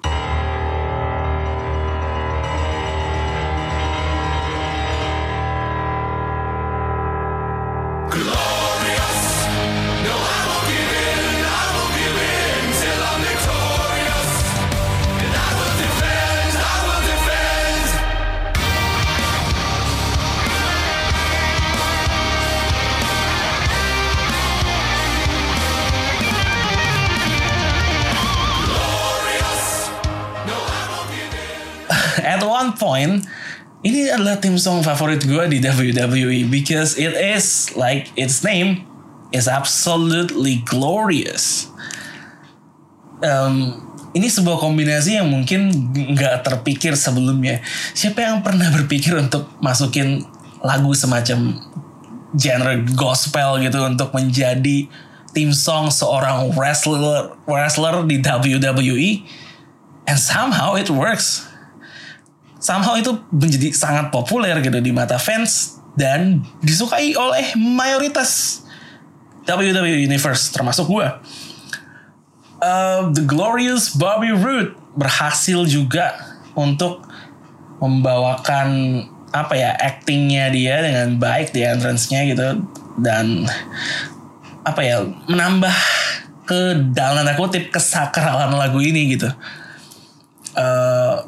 point 32.75 33.23
ini 33.85 34.09
adalah 34.09 34.41
tim 34.41 34.57
song 34.57 34.81
favorit 34.81 35.21
gue 35.21 35.43
di 35.45 35.61
WWE 35.61 36.49
because 36.49 36.97
it 36.97 37.13
is 37.13 37.69
like 37.77 38.09
its 38.17 38.41
name 38.41 38.81
is 39.29 39.45
absolutely 39.45 40.65
glorious. 40.65 41.69
Um, 43.21 43.77
ini 44.17 44.25
sebuah 44.25 44.57
kombinasi 44.57 45.21
yang 45.21 45.29
mungkin 45.29 45.69
nggak 45.93 46.41
terpikir 46.41 46.97
sebelumnya. 46.97 47.61
Siapa 47.93 48.25
yang 48.25 48.41
pernah 48.41 48.73
berpikir 48.73 49.13
untuk 49.21 49.53
masukin 49.61 50.25
lagu 50.65 50.89
semacam 50.97 51.61
genre 52.33 52.73
gospel 52.97 53.61
gitu 53.61 53.79
untuk 53.85 54.09
menjadi 54.17 54.89
tim 55.35 55.51
song 55.51 55.93
seorang 55.93 56.51
wrestler 56.57 57.37
wrestler 57.45 58.01
di 58.07 58.17
WWE 58.23 59.09
and 60.07 60.17
somehow 60.17 60.73
it 60.73 60.87
works 60.87 61.43
somehow 62.65 62.97
itu 62.97 63.13
menjadi 63.29 63.69
sangat 63.77 64.09
populer 64.09 64.57
gitu 64.65 64.81
di 64.81 64.89
mata 64.89 65.21
fans 65.21 65.77
dan 65.93 66.41
disukai 66.65 67.13
oleh 67.13 67.53
mayoritas 67.53 68.61
WWE 69.45 70.01
Universe 70.09 70.49
termasuk 70.49 70.89
gue. 70.89 71.07
Uh, 72.65 73.13
The 73.13 73.21
Glorious 73.29 73.93
Bobby 73.93 74.33
Roode 74.33 74.73
berhasil 74.97 75.69
juga 75.69 76.17
untuk 76.57 77.05
membawakan 77.77 78.67
apa 79.29 79.53
ya 79.53 79.75
actingnya 79.77 80.49
dia 80.49 80.81
dengan 80.81 81.19
baik 81.21 81.53
di 81.53 81.61
entrance-nya 81.61 82.23
gitu 82.25 82.63
dan 82.97 83.45
apa 84.63 84.81
ya 84.81 85.03
menambah 85.27 85.75
ke 86.47 86.89
dalam 86.95 87.21
tanda 87.21 87.35
kutip 87.35 87.69
kesakralan 87.69 88.55
lagu 88.55 88.79
ini 88.79 89.19
gitu 89.19 89.27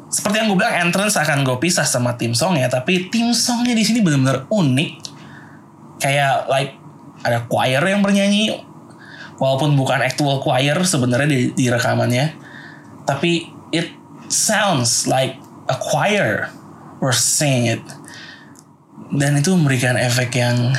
seperti 0.08 0.40
yang 0.40 0.48
gue 0.48 0.56
bilang 0.56 0.88
entrance 0.88 1.20
akan 1.20 1.44
gue 1.44 1.56
pisah 1.60 1.84
sama 1.84 2.16
tim 2.16 2.32
song 2.32 2.56
ya 2.56 2.72
tapi 2.72 3.12
tim 3.12 3.36
songnya 3.36 3.76
di 3.76 3.84
sini 3.84 4.00
benar-benar 4.00 4.48
unik. 4.48 4.90
Kayak 6.00 6.48
like 6.48 6.72
ada 7.20 7.44
choir 7.50 7.82
yang 7.84 8.00
bernyanyi 8.00 8.56
walaupun 9.36 9.76
bukan 9.76 10.00
actual 10.00 10.40
choir 10.40 10.80
sebenarnya 10.80 11.28
di, 11.28 11.40
di 11.52 11.66
rekamannya 11.68 12.34
tapi 13.04 13.52
it 13.74 13.92
sounds 14.32 15.04
like 15.04 15.36
a 15.68 15.76
choir 15.76 16.48
were 17.04 17.14
singing 17.14 17.76
it. 17.76 17.84
Dan 19.12 19.40
itu 19.40 19.52
memberikan 19.52 19.96
efek 19.96 20.36
yang 20.40 20.72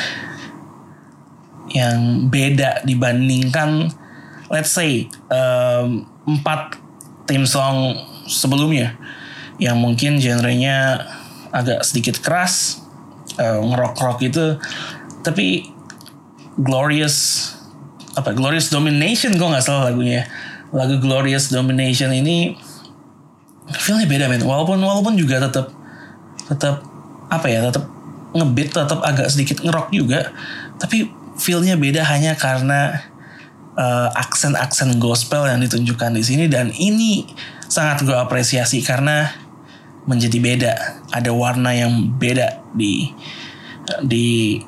yang 1.70 2.30
beda 2.34 2.82
dibandingkan 2.82 3.94
let's 4.50 4.74
say 4.74 5.06
um, 5.30 6.10
empat 6.26 6.82
tim 7.30 7.46
song 7.46 7.94
sebelumnya 8.26 8.98
yang 9.60 9.78
mungkin 9.78 10.18
genrenya 10.18 11.04
agak 11.52 11.84
sedikit 11.84 12.24
keras 12.24 12.84
uh, 13.36 13.60
ngerok 13.60 13.96
rock 14.00 14.20
itu 14.24 14.56
tapi 15.22 15.68
glorious 16.56 17.50
apa 18.16 18.34
glorious 18.36 18.72
domination 18.72 19.36
gue 19.36 19.48
nggak 19.48 19.64
salah 19.64 19.92
lagunya 19.92 20.28
lagu 20.72 20.98
glorious 21.02 21.50
domination 21.50 22.14
ini 22.14 22.54
feelnya 23.74 24.10
beda 24.10 24.26
men. 24.30 24.42
Walaupun 24.42 24.82
walaupun 24.82 25.14
juga 25.18 25.42
tetap 25.42 25.70
tetap 26.50 26.82
apa 27.30 27.46
ya 27.46 27.62
tetap 27.70 27.86
ngebeat 28.34 28.74
tetap 28.74 29.00
agak 29.06 29.30
sedikit 29.30 29.62
ngerok 29.62 29.90
juga 29.94 30.34
tapi 30.82 31.10
feelnya 31.38 31.78
beda 31.78 32.06
hanya 32.06 32.34
karena 32.38 32.98
uh, 33.78 34.10
aksen-aksen 34.14 34.98
gospel 34.98 35.46
yang 35.46 35.62
ditunjukkan 35.62 36.14
di 36.14 36.24
sini 36.26 36.46
dan 36.50 36.74
ini 36.74 37.26
sangat 37.70 38.06
gue 38.06 38.18
apresiasi 38.18 38.82
karena 38.82 39.30
menjadi 40.06 40.38
beda. 40.40 40.74
Ada 41.12 41.32
warna 41.34 41.74
yang 41.76 42.16
beda 42.16 42.62
di 42.78 43.12
di 44.06 44.60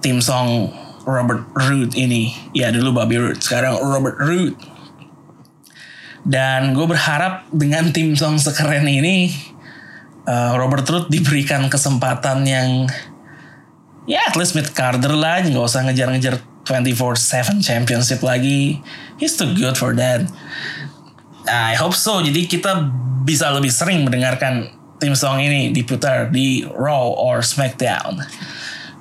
tim 0.00 0.18
song 0.18 0.72
Robert 1.04 1.44
Root 1.54 1.94
ini. 1.94 2.32
Ya 2.56 2.72
dulu 2.72 2.96
Bobby 2.96 3.20
Root 3.20 3.44
sekarang 3.44 3.78
Robert 3.78 4.16
Root. 4.18 4.56
Dan 6.24 6.72
gue 6.72 6.86
berharap 6.88 7.44
dengan 7.52 7.92
tim 7.92 8.16
song 8.16 8.40
sekeren 8.40 8.88
ini 8.88 9.28
uh, 10.24 10.56
Robert 10.56 10.88
Root 10.88 11.12
diberikan 11.12 11.68
kesempatan 11.68 12.48
yang 12.48 12.88
ya 14.08 14.24
at 14.24 14.32
least 14.32 14.56
Mick 14.56 14.72
Carter 14.72 15.12
lah 15.12 15.44
nggak 15.44 15.64
usah 15.64 15.84
ngejar-ngejar 15.84 16.40
24/7 16.64 17.60
championship 17.60 18.24
lagi. 18.24 18.80
He's 19.20 19.36
too 19.36 19.52
good 19.52 19.76
for 19.76 19.92
that 20.00 20.24
I 21.44 21.76
hope 21.76 21.96
so 21.96 22.24
jadi 22.24 22.48
kita 22.48 22.88
bisa 23.24 23.52
lebih 23.52 23.72
sering 23.72 24.04
mendengarkan 24.04 24.72
tim 25.00 25.12
song 25.12 25.40
ini 25.40 25.72
diputar 25.72 26.32
di 26.32 26.64
Raw 26.64 27.12
or 27.16 27.44
SmackDown 27.44 28.24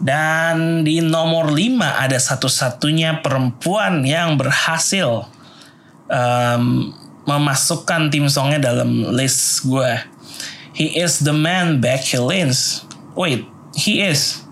dan 0.03 0.83
di 0.83 0.99
nomor 0.99 1.55
5 1.55 1.79
ada 1.79 2.19
satu-satunya 2.19 3.23
perempuan 3.23 4.03
yang 4.03 4.35
berhasil 4.35 5.31
um, 6.11 6.91
memasukkan 7.23 8.11
tim 8.11 8.27
songnya 8.27 8.59
dalam 8.59 9.15
list 9.15 9.63
gue. 9.63 10.03
He 10.75 10.99
is 10.99 11.23
the 11.23 11.31
man 11.31 11.79
Becky 11.79 12.19
Lynch. 12.19 12.83
Wait, 13.15 13.47
he 13.77 14.03
is. 14.03 14.43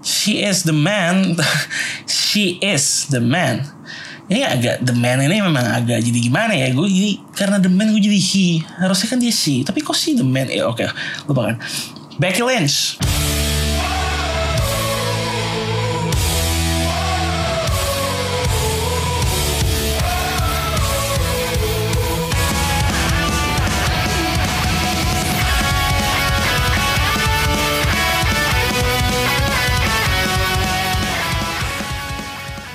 She 0.00 0.40
is 0.40 0.64
the 0.64 0.76
man. 0.76 1.36
She 2.08 2.56
is 2.64 3.10
the 3.12 3.20
man. 3.20 3.73
Ini 4.24 4.40
agak 4.40 4.76
the 4.88 4.96
man 4.96 5.20
ini 5.20 5.36
memang 5.44 5.60
agak 5.60 6.00
jadi 6.00 6.18
gimana 6.18 6.56
ya? 6.56 6.72
Gue 6.72 6.88
jadi 6.88 7.20
karena 7.36 7.60
the 7.60 7.68
man 7.68 7.92
gue 7.92 8.00
jadi 8.00 8.16
he. 8.16 8.64
Harusnya 8.80 9.12
kan 9.12 9.18
dia 9.20 9.28
she. 9.28 9.60
Tapi 9.60 9.84
kok 9.84 9.92
si 9.92 10.16
the 10.16 10.24
man? 10.24 10.48
Ya 10.48 10.64
oke 10.64 10.80
okay, 10.80 10.88
lupakan. 11.28 11.60
Becky 12.16 12.40
Lynch 12.40 12.96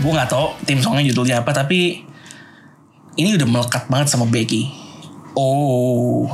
gue 0.10 0.18
nggak 0.18 0.34
tahu 0.34 0.58
tim 0.66 0.82
songnya 0.82 1.06
judulnya 1.14 1.46
apa 1.46 1.54
tapi 1.54 2.02
ini 3.14 3.38
udah 3.38 3.46
melekat 3.46 3.86
banget 3.86 4.10
sama 4.10 4.26
Becky. 4.26 4.74
Oh. 5.38 6.26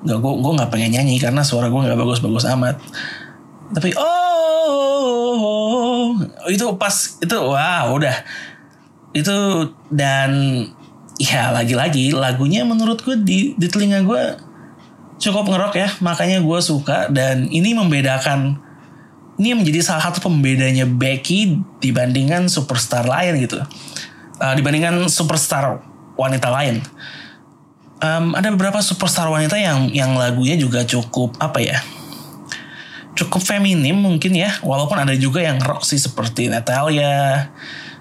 Nggak 0.00 0.16
gue 0.16 0.32
gue 0.40 0.52
nggak 0.56 0.70
pengen 0.72 0.96
nyanyi 0.96 1.20
karena 1.20 1.44
suara 1.44 1.68
gue 1.68 1.76
nggak 1.76 2.00
bagus-bagus 2.00 2.48
amat. 2.56 2.80
Tapi 3.76 3.92
oh 4.00 5.36
itu 6.48 6.64
pas 6.80 7.20
itu 7.20 7.36
wow 7.36 7.92
udah. 7.92 8.16
Itu 9.12 9.68
dan 9.92 10.64
ya 11.20 11.52
lagi-lagi 11.52 12.16
lagunya 12.16 12.64
menurut 12.64 13.04
gue 13.04 13.20
di 13.20 13.52
di 13.60 13.68
telinga 13.68 14.00
gue 14.08 14.40
cukup 15.20 15.52
ngerok 15.52 15.76
ya. 15.76 15.92
Makanya 16.00 16.40
gue 16.40 16.58
suka 16.64 17.12
dan 17.12 17.44
ini 17.52 17.76
membedakan 17.76 18.63
ini 19.38 19.54
menjadi 19.54 19.82
salah 19.82 20.10
satu 20.10 20.30
pembedanya 20.30 20.86
Becky 20.86 21.58
dibandingkan 21.82 22.46
superstar 22.46 23.02
lain 23.06 23.42
gitu. 23.42 23.58
Uh, 24.38 24.54
dibandingkan 24.54 25.10
superstar 25.10 25.82
wanita 26.14 26.50
lain. 26.50 26.82
Um, 28.02 28.34
ada 28.34 28.50
beberapa 28.52 28.78
superstar 28.82 29.30
wanita 29.30 29.56
yang 29.58 29.90
yang 29.90 30.14
lagunya 30.14 30.54
juga 30.58 30.86
cukup 30.86 31.34
apa 31.42 31.62
ya? 31.62 31.78
Cukup 33.14 33.42
feminim 33.42 33.94
mungkin 33.94 34.34
ya, 34.34 34.58
walaupun 34.62 34.98
ada 34.98 35.14
juga 35.14 35.38
yang 35.38 35.62
rock 35.62 35.86
sih 35.86 36.02
seperti 36.02 36.50
Natalia, 36.50 37.50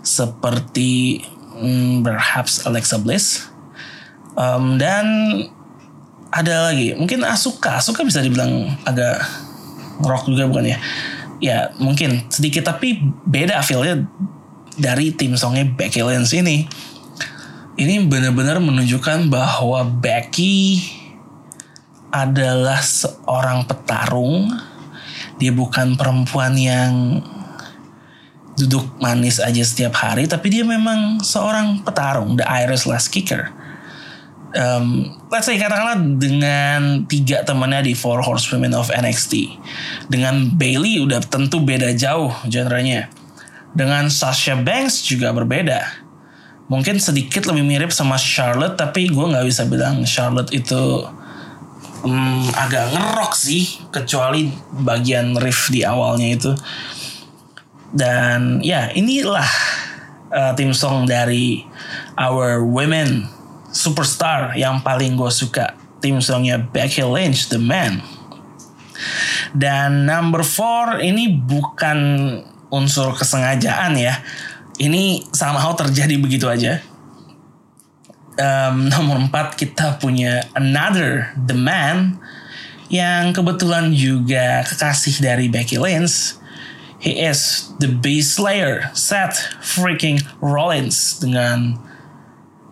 seperti 0.02 1.22
hmm, 1.54 2.02
perhaps 2.02 2.66
Alexa 2.66 2.98
Bliss. 2.98 3.46
Um, 4.34 4.82
dan 4.82 5.06
ada 6.34 6.74
lagi, 6.74 6.98
mungkin 6.98 7.22
Asuka. 7.22 7.78
Asuka 7.78 8.02
bisa 8.02 8.26
dibilang 8.26 8.74
agak 8.90 9.22
rock 10.02 10.26
juga 10.26 10.50
bukan 10.50 10.74
ya? 10.74 10.78
Ya 11.44 11.76
mungkin 11.76 12.32
sedikit 12.32 12.72
tapi 12.72 13.04
beda 13.28 13.60
feelnya 13.60 14.08
dari 14.80 15.12
tim 15.12 15.36
songnya 15.36 15.68
Becky 15.68 16.00
Lynch 16.00 16.32
ini. 16.32 16.64
Ini 17.74 18.06
benar-benar 18.06 18.62
menunjukkan 18.62 19.34
bahwa 19.34 19.82
Becky 19.84 20.80
adalah 22.14 22.80
seorang 22.80 23.66
petarung. 23.66 24.54
Dia 25.42 25.50
bukan 25.50 25.98
perempuan 25.98 26.54
yang 26.54 27.20
duduk 28.54 28.86
manis 29.02 29.42
aja 29.42 29.66
setiap 29.66 29.98
hari, 29.98 30.30
tapi 30.30 30.54
dia 30.54 30.62
memang 30.62 31.26
seorang 31.26 31.82
petarung, 31.82 32.38
the 32.38 32.46
Irish 32.46 32.86
last 32.86 33.10
kicker 33.10 33.50
um, 34.54 35.10
let's 35.30 35.50
say 35.50 35.58
katakanlah 35.58 35.98
dengan 36.18 37.06
tiga 37.10 37.42
temannya 37.44 37.92
di 37.92 37.94
Four 37.98 38.22
Horsewomen 38.22 38.74
of 38.78 38.94
NXT. 38.94 39.58
Dengan 40.08 40.54
Bailey 40.54 41.02
udah 41.02 41.22
tentu 41.26 41.62
beda 41.62 41.92
jauh 41.94 42.32
genrenya. 42.48 43.10
Dengan 43.74 44.08
Sasha 44.14 44.54
Banks 44.58 45.02
juga 45.06 45.34
berbeda. 45.34 46.06
Mungkin 46.70 47.02
sedikit 47.02 47.50
lebih 47.50 47.66
mirip 47.66 47.92
sama 47.92 48.16
Charlotte 48.16 48.80
tapi 48.80 49.12
gue 49.12 49.26
nggak 49.26 49.46
bisa 49.46 49.68
bilang 49.68 50.08
Charlotte 50.08 50.54
itu 50.56 51.04
um, 52.06 52.46
agak 52.56 52.94
ngerok 52.96 53.34
sih 53.36 53.84
kecuali 53.92 54.48
bagian 54.72 55.36
riff 55.38 55.74
di 55.74 55.84
awalnya 55.84 56.30
itu. 56.30 56.52
Dan 57.94 58.62
ya 58.66 58.90
inilah 58.94 59.50
uh, 60.34 60.54
tim 60.58 60.74
song 60.74 61.06
dari 61.06 61.62
Our 62.18 62.66
Women 62.66 63.43
superstar 63.74 64.54
yang 64.54 64.80
paling 64.86 65.18
gue 65.18 65.32
suka. 65.34 65.74
Tim 66.00 66.22
songnya 66.22 66.62
Becky 66.62 67.02
Lynch 67.02 67.50
The 67.50 67.58
Man. 67.58 68.06
Dan 69.52 70.06
number 70.06 70.46
four 70.46 71.02
ini 71.02 71.34
bukan 71.34 71.98
unsur 72.70 73.18
kesengajaan 73.18 73.98
ya. 73.98 74.22
Ini 74.78 75.26
somehow 75.34 75.74
terjadi 75.74 76.16
begitu 76.22 76.46
aja. 76.48 76.80
Um, 78.34 78.90
nomor 78.90 79.22
empat 79.22 79.58
kita 79.58 80.02
punya 80.02 80.46
Another 80.58 81.34
The 81.38 81.54
Man 81.54 82.18
yang 82.90 83.34
kebetulan 83.34 83.94
juga 83.94 84.66
kekasih 84.66 85.22
dari 85.22 85.50
Becky 85.50 85.82
Lynch. 85.82 86.38
He 87.04 87.20
is 87.20 87.74
the 87.84 87.92
bass 87.92 88.40
slayer 88.40 88.88
Seth 88.96 89.36
freaking 89.60 90.24
Rollins 90.40 91.20
dengan 91.20 91.76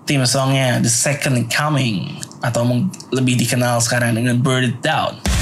Tim 0.01 0.25
songnya 0.25 0.81
The 0.81 0.89
Second 0.89 1.45
Coming 1.53 2.17
atau 2.41 2.65
lebih 3.13 3.37
dikenal 3.37 3.77
sekarang 3.85 4.17
dengan 4.17 4.41
Burn 4.41 4.73
It 4.73 4.81
Down. 4.81 5.40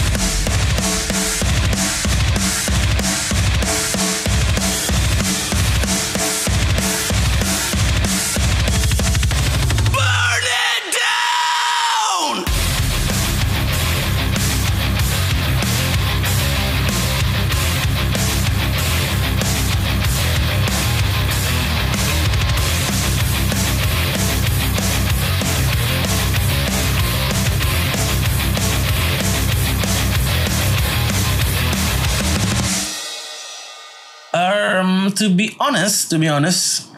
Honest, 35.57 36.13
to 36.13 36.21
be 36.21 36.29
honest, 36.29 36.91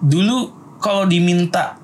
dulu 0.00 0.54
kalau 0.80 1.04
diminta 1.04 1.76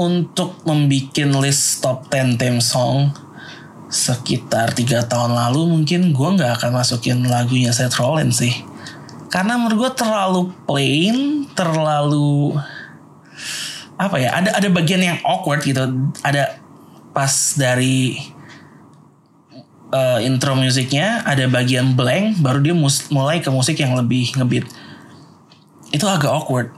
untuk 0.00 0.64
membuat 0.64 1.16
list 1.44 1.84
top 1.84 2.08
10 2.08 2.40
theme 2.40 2.60
song 2.64 3.12
sekitar 3.90 4.70
tiga 4.72 5.02
tahun 5.02 5.34
lalu 5.34 5.66
mungkin 5.66 6.14
gue 6.14 6.28
nggak 6.38 6.62
akan 6.62 6.70
masukin 6.78 7.26
lagunya 7.26 7.74
Seth 7.74 7.98
Rollins 7.98 8.38
sih. 8.38 8.54
Karena 9.28 9.58
menurut 9.58 9.86
gue 9.86 9.92
terlalu 9.98 10.40
plain 10.64 11.46
terlalu 11.52 12.54
apa 14.00 14.16
ya 14.16 14.32
ada 14.32 14.56
ada 14.56 14.68
bagian 14.70 15.02
yang 15.02 15.18
awkward 15.26 15.60
gitu. 15.66 15.84
Ada 16.22 16.62
pas 17.10 17.58
dari 17.58 18.16
uh, 19.90 20.18
intro 20.22 20.54
musiknya 20.54 21.26
ada 21.26 21.50
bagian 21.50 21.98
blank 21.98 22.38
baru 22.40 22.62
dia 22.62 22.74
mulai 23.10 23.42
ke 23.42 23.50
musik 23.50 23.82
yang 23.82 23.98
lebih 23.98 24.30
ngebeat 24.38 24.66
itu 25.90 26.06
agak 26.06 26.30
awkward. 26.30 26.70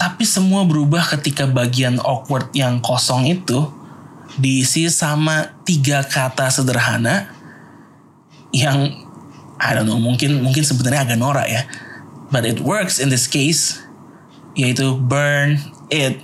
Tapi 0.00 0.24
semua 0.24 0.64
berubah 0.64 1.04
ketika 1.18 1.44
bagian 1.44 2.00
awkward 2.00 2.48
yang 2.56 2.80
kosong 2.80 3.28
itu 3.28 3.68
diisi 4.40 4.88
sama 4.88 5.52
tiga 5.66 6.00
kata 6.06 6.48
sederhana 6.48 7.28
yang 8.54 9.06
I 9.60 9.76
don't 9.76 9.84
know 9.84 10.00
mungkin 10.00 10.40
mungkin 10.40 10.64
sebenarnya 10.64 11.04
agak 11.04 11.18
norak 11.20 11.46
ya. 11.50 11.62
But 12.30 12.46
it 12.46 12.62
works 12.62 13.02
in 13.02 13.12
this 13.12 13.28
case 13.28 13.82
yaitu 14.56 14.96
burn 14.96 15.60
it 15.92 16.22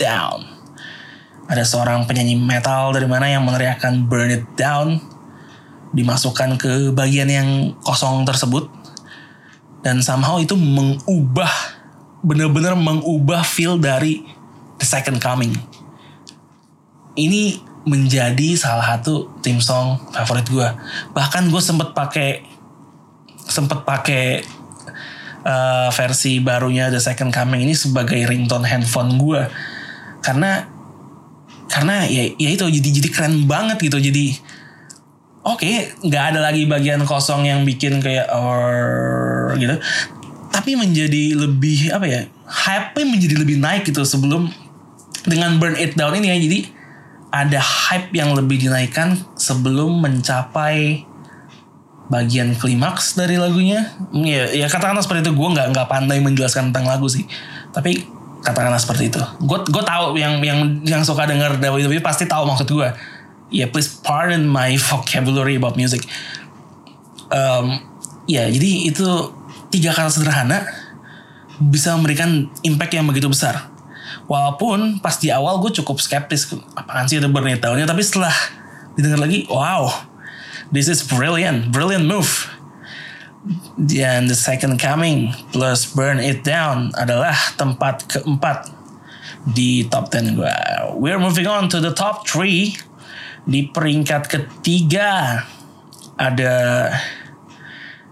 down. 0.00 0.46
Ada 1.50 1.66
seorang 1.66 2.06
penyanyi 2.06 2.38
metal 2.38 2.94
dari 2.94 3.10
mana 3.10 3.26
yang 3.26 3.42
meneriakkan 3.42 4.06
burn 4.06 4.30
it 4.30 4.46
down 4.54 5.02
dimasukkan 5.90 6.54
ke 6.54 6.94
bagian 6.94 7.26
yang 7.26 7.74
kosong 7.82 8.22
tersebut 8.22 8.70
dan 9.82 9.98
somehow 10.04 10.38
itu 10.38 10.54
mengubah 10.54 11.50
bener-bener 12.20 12.76
mengubah 12.76 13.44
feel 13.44 13.80
dari 13.80 14.24
The 14.80 14.86
Second 14.86 15.20
Coming. 15.20 15.56
Ini 17.16 17.60
menjadi 17.84 18.54
salah 18.56 18.96
satu 18.96 19.40
tim 19.40 19.58
song 19.58 19.96
favorit 20.12 20.46
gue. 20.48 20.68
Bahkan 21.16 21.48
gue 21.48 21.62
sempet 21.62 21.96
pakai 21.96 22.44
sempet 23.50 23.82
pakai 23.82 24.44
uh, 25.44 25.88
versi 25.90 26.38
barunya 26.40 26.92
The 26.92 27.00
Second 27.00 27.32
Coming 27.32 27.64
ini 27.64 27.74
sebagai 27.74 28.20
ringtone 28.28 28.68
handphone 28.68 29.16
gue 29.16 29.42
karena 30.20 30.68
karena 31.70 32.04
ya, 32.06 32.34
ya 32.36 32.50
itu 32.50 32.66
jadi 32.66 32.88
jadi 33.00 33.08
keren 33.14 33.34
banget 33.46 33.78
gitu 33.88 33.98
jadi 34.02 34.36
oke 35.46 35.62
okay, 35.62 35.94
nggak 36.02 36.24
ada 36.34 36.40
lagi 36.42 36.66
bagian 36.66 37.02
kosong 37.06 37.46
yang 37.46 37.62
bikin 37.64 38.02
kayak 38.02 38.28
or 38.34 39.54
gitu 39.56 39.78
tapi 40.50 40.74
menjadi 40.74 41.38
lebih 41.38 41.94
apa 41.94 42.06
ya 42.06 42.20
hype 42.50 42.98
menjadi 42.98 43.38
lebih 43.38 43.62
naik 43.62 43.86
gitu 43.86 44.02
sebelum 44.02 44.50
dengan 45.24 45.56
burn 45.60 45.76
it 45.78 45.94
down 45.96 46.12
ini 46.16 46.32
ya. 46.32 46.36
Jadi 46.36 46.58
ada 47.30 47.60
hype 47.62 48.10
yang 48.10 48.34
lebih 48.34 48.58
dinaikkan 48.58 49.14
sebelum 49.38 50.02
mencapai 50.02 51.06
bagian 52.10 52.58
klimaks 52.58 53.14
dari 53.14 53.38
lagunya. 53.38 53.94
Ya, 54.10 54.50
ya 54.50 54.66
katakanlah 54.66 55.04
seperti 55.04 55.30
itu. 55.30 55.32
Gue 55.38 55.48
nggak 55.54 55.70
nggak 55.70 55.86
pandai 55.86 56.18
menjelaskan 56.18 56.74
tentang 56.74 56.90
lagu 56.90 57.06
sih. 57.06 57.22
Tapi 57.70 58.02
katakanlah 58.42 58.82
seperti 58.82 59.14
itu. 59.14 59.22
Gue 59.46 59.62
gue 59.62 59.82
tahu 59.86 60.18
yang 60.18 60.42
yang 60.42 60.82
yang 60.82 61.02
suka 61.06 61.28
denger 61.28 61.62
WWE 61.62 62.02
pasti 62.02 62.26
tahu 62.26 62.48
maksud 62.48 62.66
gue 62.66 62.90
ya 63.50 63.66
please 63.66 63.98
pardon 64.02 64.46
my 64.46 64.74
vocabulary 64.90 65.54
about 65.54 65.78
music. 65.78 66.06
Um, 67.30 67.78
ya 68.26 68.50
jadi 68.50 68.90
itu 68.90 69.06
tiga 69.70 69.94
kata 69.94 70.10
sederhana 70.10 70.66
bisa 71.60 71.94
memberikan 71.94 72.50
impact 72.66 72.92
yang 72.96 73.06
begitu 73.06 73.30
besar. 73.30 73.70
Walaupun 74.26 75.02
pas 75.02 75.18
di 75.18 75.30
awal 75.30 75.58
gue 75.62 75.74
cukup 75.82 75.98
skeptis, 75.98 76.50
apaan 76.74 77.06
sih 77.06 77.18
ada 77.18 77.30
burn 77.30 77.50
it 77.50 77.62
down 77.62 77.78
tapi 77.82 78.02
setelah 78.02 78.34
didengar 78.94 79.22
lagi, 79.22 79.46
wow, 79.50 79.90
this 80.74 80.86
is 80.90 81.02
brilliant, 81.02 81.70
brilliant 81.70 82.06
move. 82.06 82.50
Dan 83.80 84.28
the 84.28 84.36
second 84.36 84.76
coming 84.76 85.32
plus 85.50 85.88
burn 85.88 86.20
it 86.20 86.44
down 86.44 86.92
adalah 86.92 87.32
tempat 87.56 88.04
keempat 88.04 88.68
di 89.56 89.88
top 89.88 90.12
10 90.12 90.36
gue. 90.36 90.56
We're 91.00 91.20
moving 91.20 91.48
on 91.48 91.72
to 91.72 91.80
the 91.80 91.94
top 91.96 92.28
3. 92.28 93.48
Di 93.48 93.72
peringkat 93.72 94.28
ketiga 94.28 95.40
ada 96.20 96.52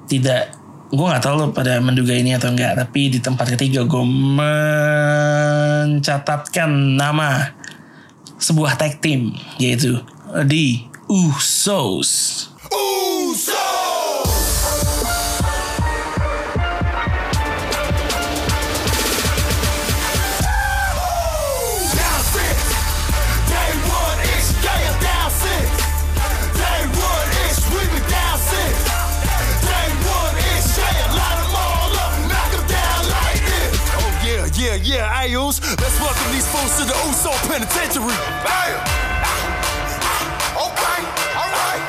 tidak 0.09 0.58
gue 0.89 1.05
nggak 1.05 1.21
tahu 1.21 1.35
lo 1.37 1.53
pada 1.53 1.77
menduga 1.85 2.17
ini 2.17 2.33
atau 2.33 2.49
enggak 2.49 2.81
tapi 2.81 3.13
di 3.13 3.21
tempat 3.21 3.53
ketiga 3.53 3.85
gue 3.85 4.05
mencatatkan 6.01 6.71
nama 6.97 7.53
sebuah 8.41 8.81
tag 8.81 9.03
team 9.05 9.37
yaitu 9.61 10.01
di 10.49 10.89
Usos. 11.09 12.48
Let's 35.19 35.99
welcome 35.99 36.31
these 36.31 36.47
fools 36.47 36.79
to 36.79 36.87
the 36.87 36.95
Uso 37.11 37.35
Penitentiary. 37.51 38.15
Bam! 38.47 38.79
Okay, 40.55 41.01
alright. 41.35 41.85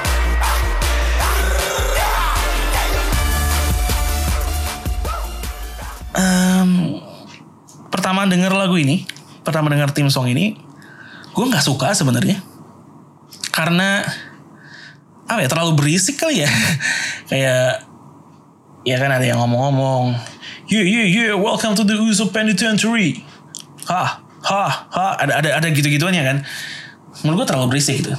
Um, 6.18 6.70
pertama 7.94 8.26
denger 8.26 8.50
lagu 8.50 8.74
ini, 8.82 9.06
pertama 9.46 9.70
denger 9.70 9.94
tim 9.94 10.10
song 10.10 10.34
ini, 10.34 10.58
gue 11.30 11.46
nggak 11.46 11.62
suka 11.62 11.94
sebenarnya, 11.94 12.42
karena 13.54 14.10
apa 15.30 15.46
ya 15.46 15.50
terlalu 15.54 15.78
berisik 15.78 16.18
kali 16.18 16.42
ya, 16.42 16.50
kayak 17.30 17.86
ya 18.90 18.98
kan 18.98 19.14
ada 19.14 19.22
yang 19.22 19.38
ngomong-ngomong, 19.38 20.18
yeah 20.70 20.86
yeah 20.86 21.06
yeah, 21.06 21.34
welcome 21.34 21.74
to 21.74 21.82
the 21.82 21.98
Uso 21.98 22.30
Penitentiary. 22.30 23.26
Ha 23.90 24.22
ha 24.46 24.64
ha. 24.94 25.06
Ada 25.18 25.42
ada 25.42 25.50
ada 25.58 25.68
gitu 25.74 25.90
gituan 25.90 26.14
ya 26.14 26.22
kan. 26.22 26.46
Menurut 27.26 27.44
gue 27.44 27.48
terlalu 27.50 27.76
berisik 27.76 28.06
gitu 28.06 28.14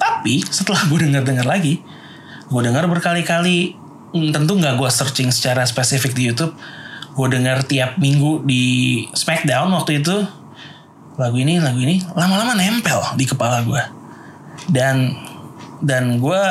tapi 0.00 0.40
setelah 0.44 0.80
gue 0.90 0.98
dengar 1.00 1.22
dengar 1.22 1.44
lagi 1.44 1.84
gue 2.50 2.60
dengar 2.66 2.88
berkali-kali 2.90 3.76
hmm, 4.16 4.34
tentu 4.34 4.58
nggak 4.58 4.80
gue 4.80 4.90
searching 4.90 5.30
secara 5.30 5.62
spesifik 5.68 6.16
di 6.16 6.32
YouTube. 6.32 6.56
Gue 7.14 7.28
dengar 7.28 7.62
tiap 7.68 8.00
minggu 8.00 8.48
di 8.48 9.04
Smackdown 9.12 9.68
waktu 9.76 10.00
itu 10.00 10.16
lagu 11.20 11.36
ini 11.36 11.60
lagu 11.60 11.76
ini 11.84 12.00
lama-lama 12.16 12.56
nempel 12.56 12.96
di 13.20 13.28
kepala 13.28 13.60
gue 13.60 13.82
dan 14.72 15.12
dan 15.84 16.16
gue 16.16 16.42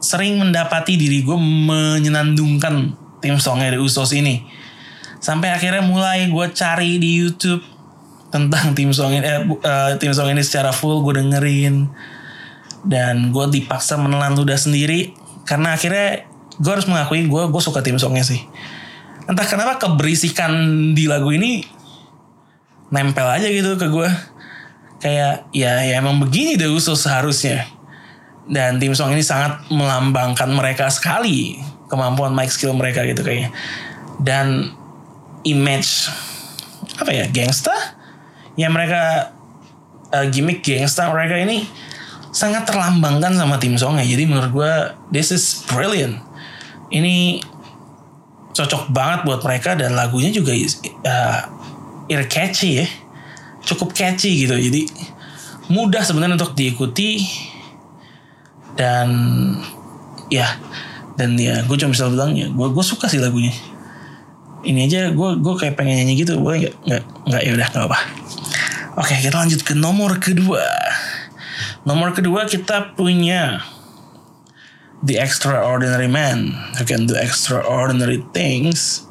sering 0.00 0.40
mendapati 0.40 0.96
diri 0.96 1.20
gue 1.20 1.36
menyenandungkan 1.36 2.96
tim 3.20 3.36
songnya 3.36 3.76
dari 3.76 3.84
Usos 3.84 4.16
ini 4.16 4.63
sampai 5.24 5.48
akhirnya 5.56 5.80
mulai 5.80 6.28
gue 6.28 6.46
cari 6.52 7.00
di 7.00 7.24
YouTube 7.24 7.64
tentang 8.28 8.76
tim 8.76 8.92
song 8.92 9.16
ini 9.16 9.24
eh, 9.24 9.40
uh, 9.48 9.96
tim 9.96 10.12
song 10.12 10.28
ini 10.36 10.44
secara 10.44 10.68
full 10.68 11.00
gue 11.00 11.24
dengerin. 11.24 11.88
Dan 12.84 13.32
gue 13.32 13.48
dipaksa 13.48 13.96
menelan 13.96 14.36
ludah 14.36 14.60
sendiri 14.60 15.16
karena 15.48 15.72
akhirnya 15.72 16.28
gue 16.60 16.68
harus 16.68 16.84
mengakui 16.84 17.24
gue 17.24 17.42
gue 17.48 17.62
suka 17.64 17.80
tim 17.80 17.96
songnya 17.96 18.20
sih. 18.20 18.44
Entah 19.24 19.48
kenapa 19.48 19.80
keberisikan 19.80 20.52
di 20.92 21.08
lagu 21.08 21.32
ini 21.32 21.64
nempel 22.92 23.24
aja 23.24 23.48
gitu 23.48 23.80
ke 23.80 23.88
gue 23.88 24.08
kayak 25.00 25.48
ya 25.56 25.80
ya 25.80 25.96
emang 25.96 26.20
begini 26.20 26.60
deh 26.60 26.68
usus 26.68 27.00
seharusnya 27.00 27.64
dan 28.44 28.76
tim 28.76 28.92
song 28.92 29.16
ini 29.16 29.24
sangat 29.24 29.64
melambangkan 29.72 30.52
mereka 30.52 30.92
sekali 30.92 31.56
kemampuan 31.88 32.36
mic 32.36 32.52
skill 32.52 32.76
mereka 32.76 33.00
gitu 33.08 33.24
kayaknya. 33.24 33.48
Dan 34.20 34.76
image. 35.44 36.10
Apa 37.00 37.10
ya 37.10 37.24
gangsta 37.28 37.72
ya 38.54 38.70
mereka 38.70 39.34
uh, 40.14 40.26
gimmick 40.30 40.62
gangsta 40.62 41.10
mereka 41.10 41.34
ini 41.40 41.66
sangat 42.34 42.66
terlambangkan 42.66 43.34
sama 43.34 43.58
tim 43.58 43.78
songnya 43.78 44.06
jadi 44.06 44.26
menurut 44.26 44.50
gue 44.50 44.72
this 45.14 45.30
is 45.30 45.62
brilliant. 45.70 46.20
Ini 46.92 47.42
cocok 48.54 48.94
banget 48.94 49.26
buat 49.26 49.42
mereka 49.42 49.74
dan 49.74 49.98
lagunya 49.98 50.30
juga 50.30 50.54
uh, 50.54 51.40
ear 52.06 52.24
catchy 52.30 52.84
ya. 52.84 52.86
Cukup 53.64 53.96
catchy 53.96 54.46
gitu. 54.46 54.54
Jadi 54.54 54.86
mudah 55.72 56.04
sebenarnya 56.04 56.38
untuk 56.38 56.54
diikuti. 56.54 57.24
Dan 58.74 59.08
ya 60.34 60.58
dan 61.14 61.38
ya 61.38 61.62
gue 61.62 61.76
cuma 61.78 61.94
bisa 61.94 62.10
bilang 62.10 62.34
ya 62.34 62.50
gue 62.50 62.84
suka 62.84 63.06
sih 63.06 63.22
lagunya 63.22 63.54
ini 64.64 64.88
aja 64.88 65.12
gue 65.12 65.30
gue 65.38 65.54
kayak 65.60 65.78
pengen 65.78 66.02
nyanyi 66.02 66.24
gitu. 66.24 66.40
Boleh 66.40 66.68
nggak 66.68 66.74
nggak 66.84 67.02
nggak 67.28 67.42
ya 67.44 67.50
udah 67.54 67.68
nggak 67.70 67.86
apa 67.86 67.98
oke 68.98 69.14
kita 69.14 69.36
lanjut 69.36 69.60
ke 69.62 69.74
nomor 69.76 70.18
kedua. 70.18 70.64
Nomor 71.84 72.16
kedua 72.16 72.48
kita 72.48 72.96
punya 72.96 73.60
the 75.04 75.20
extraordinary 75.20 76.08
man 76.08 76.56
who 76.80 76.84
can 76.88 77.04
do 77.04 77.12
extraordinary 77.12 78.24
things. 78.32 79.04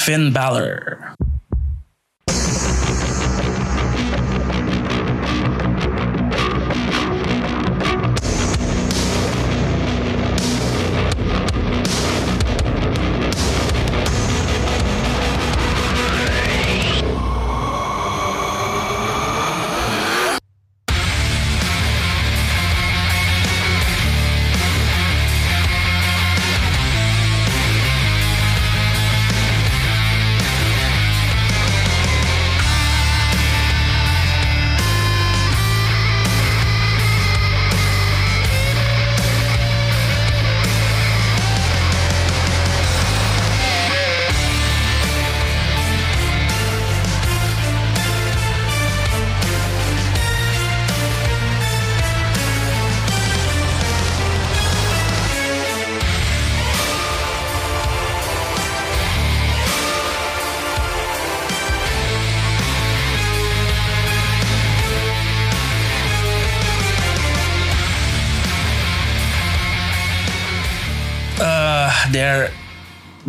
Finn 0.00 0.32
Balor 0.32 1.12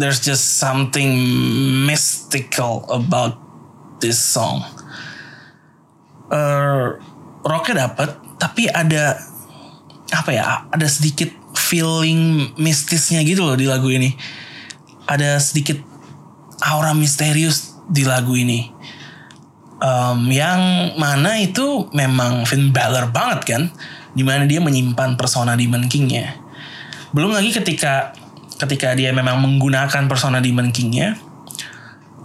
there's 0.01 0.17
just 0.17 0.57
something 0.57 1.13
mystical 1.85 2.89
about 2.89 3.37
this 4.01 4.17
song. 4.17 4.65
Uh, 6.33 6.97
rocknya 7.45 7.85
dapat, 7.85 8.17
tapi 8.41 8.65
ada 8.65 9.21
apa 10.09 10.29
ya? 10.33 10.65
Ada 10.73 10.89
sedikit 10.89 11.29
feeling 11.53 12.49
mistisnya 12.57 13.21
gitu 13.21 13.45
loh 13.45 13.53
di 13.53 13.69
lagu 13.69 13.93
ini. 13.93 14.17
Ada 15.05 15.37
sedikit 15.37 15.77
aura 16.65 16.97
misterius 16.97 17.77
di 17.85 18.01
lagu 18.01 18.33
ini. 18.33 18.73
Um, 19.81 20.29
yang 20.29 20.93
mana 20.97 21.41
itu 21.41 21.89
memang 21.93 22.45
Finn 22.49 22.73
Balor 22.73 23.13
banget 23.13 23.39
kan, 23.45 23.63
di 24.17 24.25
mana 24.25 24.49
dia 24.49 24.61
menyimpan 24.61 25.13
persona 25.13 25.53
Demon 25.53 25.85
King-nya. 25.85 26.37
Belum 27.11 27.33
lagi 27.33 27.51
ketika 27.51 28.13
ketika 28.61 28.93
dia 28.93 29.09
memang 29.09 29.41
menggunakan 29.41 30.05
persona 30.05 30.37
Demon 30.37 30.69
King-nya, 30.69 31.17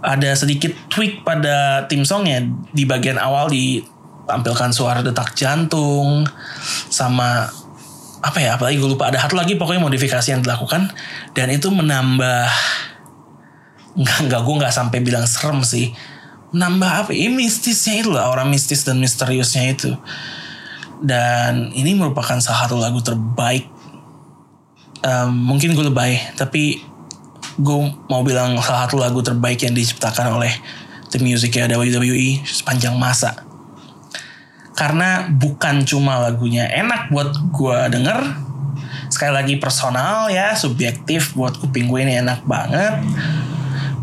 ada 0.05 0.29
sedikit 0.37 0.73
tweak 0.93 1.25
pada 1.25 1.89
tim 1.89 2.05
songnya. 2.05 2.45
Di 2.69 2.85
bagian 2.85 3.17
awal 3.17 3.49
ditampilkan 3.49 4.69
suara 4.69 5.01
detak 5.01 5.33
jantung 5.33 6.29
sama 6.93 7.49
apa 8.17 8.41
ya 8.41 8.57
apalagi 8.57 8.81
gue 8.81 8.97
lupa 8.97 9.13
ada 9.13 9.21
satu 9.21 9.37
lagi 9.37 9.55
pokoknya 9.57 9.81
modifikasi 9.81 10.27
yang 10.29 10.41
dilakukan. 10.45 10.93
Dan 11.33 11.49
itu 11.49 11.73
menambah 11.73 12.49
nggak 13.97 14.19
nggak 14.29 14.41
gue 14.45 14.55
nggak 14.61 14.73
sampai 14.73 14.99
bilang 15.01 15.25
serem 15.25 15.65
sih. 15.65 15.93
Menambah 16.53 16.91
apa 17.05 17.11
ini 17.11 17.43
mistisnya 17.43 18.05
itu 18.05 18.09
lah 18.13 18.29
orang 18.29 18.53
mistis 18.53 18.85
dan 18.85 19.01
misteriusnya 19.01 19.73
itu. 19.73 19.91
Dan 21.01 21.73
ini 21.77 21.93
merupakan 21.93 22.41
salah 22.41 22.65
satu 22.65 22.77
lagu 22.77 22.97
terbaik 23.01 23.76
um, 25.03 25.29
mungkin 25.33 25.73
gue 25.73 25.85
lebay 25.85 26.19
tapi 26.37 26.81
gue 27.57 27.79
mau 28.05 28.21
bilang 28.21 28.53
salah 28.61 28.85
satu 28.85 29.01
lagu 29.01 29.19
terbaik 29.25 29.65
yang 29.65 29.73
diciptakan 29.73 30.37
oleh 30.37 30.53
tim 31.09 31.25
musiknya 31.25 31.73
WWE 31.73 32.45
sepanjang 32.45 32.93
masa. 32.93 33.33
Karena 34.77 35.25
bukan 35.25 35.81
cuma 35.89 36.21
lagunya 36.21 36.69
enak 36.69 37.09
buat 37.09 37.33
gue 37.33 37.77
denger 37.97 38.45
sekali 39.09 39.33
lagi 39.33 39.55
personal 39.57 40.29
ya 40.29 40.53
subjektif 40.53 41.33
buat 41.33 41.57
kuping 41.57 41.89
gue 41.89 42.05
ini 42.05 42.21
enak 42.21 42.45
banget. 42.45 43.01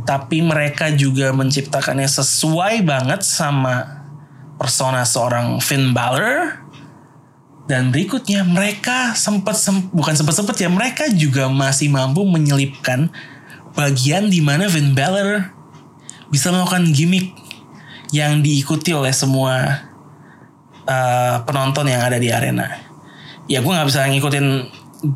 Tapi 0.03 0.43
mereka 0.43 0.91
juga 0.91 1.31
menciptakannya 1.31 2.11
sesuai 2.11 2.83
banget 2.83 3.23
sama 3.23 4.03
persona 4.59 5.07
seorang 5.07 5.63
Finn 5.63 5.95
Balor 5.95 6.64
dan 7.65 7.89
berikutnya 7.89 8.45
mereka 8.45 9.17
sempat 9.17 9.57
sem 9.57 9.89
bukan 9.89 10.13
sempat 10.13 10.37
sempat 10.37 10.57
ya 10.61 10.69
mereka 10.69 11.09
juga 11.09 11.49
masih 11.49 11.89
mampu 11.89 12.21
menyelipkan 12.29 13.09
bagian 13.73 14.29
di 14.29 14.45
mana 14.45 14.69
Finn 14.69 14.93
Balor 14.93 15.49
bisa 16.29 16.53
melakukan 16.53 16.93
gimmick 16.93 17.33
yang 18.13 18.45
diikuti 18.45 18.93
oleh 18.93 19.11
semua 19.11 19.81
uh, 20.87 21.37
penonton 21.43 21.89
yang 21.89 22.05
ada 22.05 22.21
di 22.21 22.31
arena. 22.31 22.69
Ya 23.51 23.61
gue 23.65 23.73
nggak 23.73 23.89
bisa 23.89 24.07
ngikutin 24.07 24.47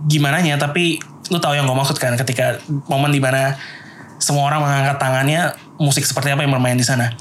gimana 0.08 0.40
nya 0.44 0.60
tapi 0.60 1.00
lu 1.28 1.38
tahu 1.40 1.56
yang 1.56 1.68
gue 1.68 1.76
maksud 1.76 1.96
kan 2.00 2.16
ketika 2.16 2.60
momen 2.88 3.12
di 3.12 3.20
mana 3.20 3.56
semua 4.18 4.48
orang 4.48 4.64
mengangkat 4.64 4.96
tangannya 5.00 5.40
musik 5.78 6.04
seperti 6.04 6.34
apa 6.34 6.44
yang 6.44 6.52
bermain 6.52 6.76
di 6.76 6.84
sana 6.84 7.14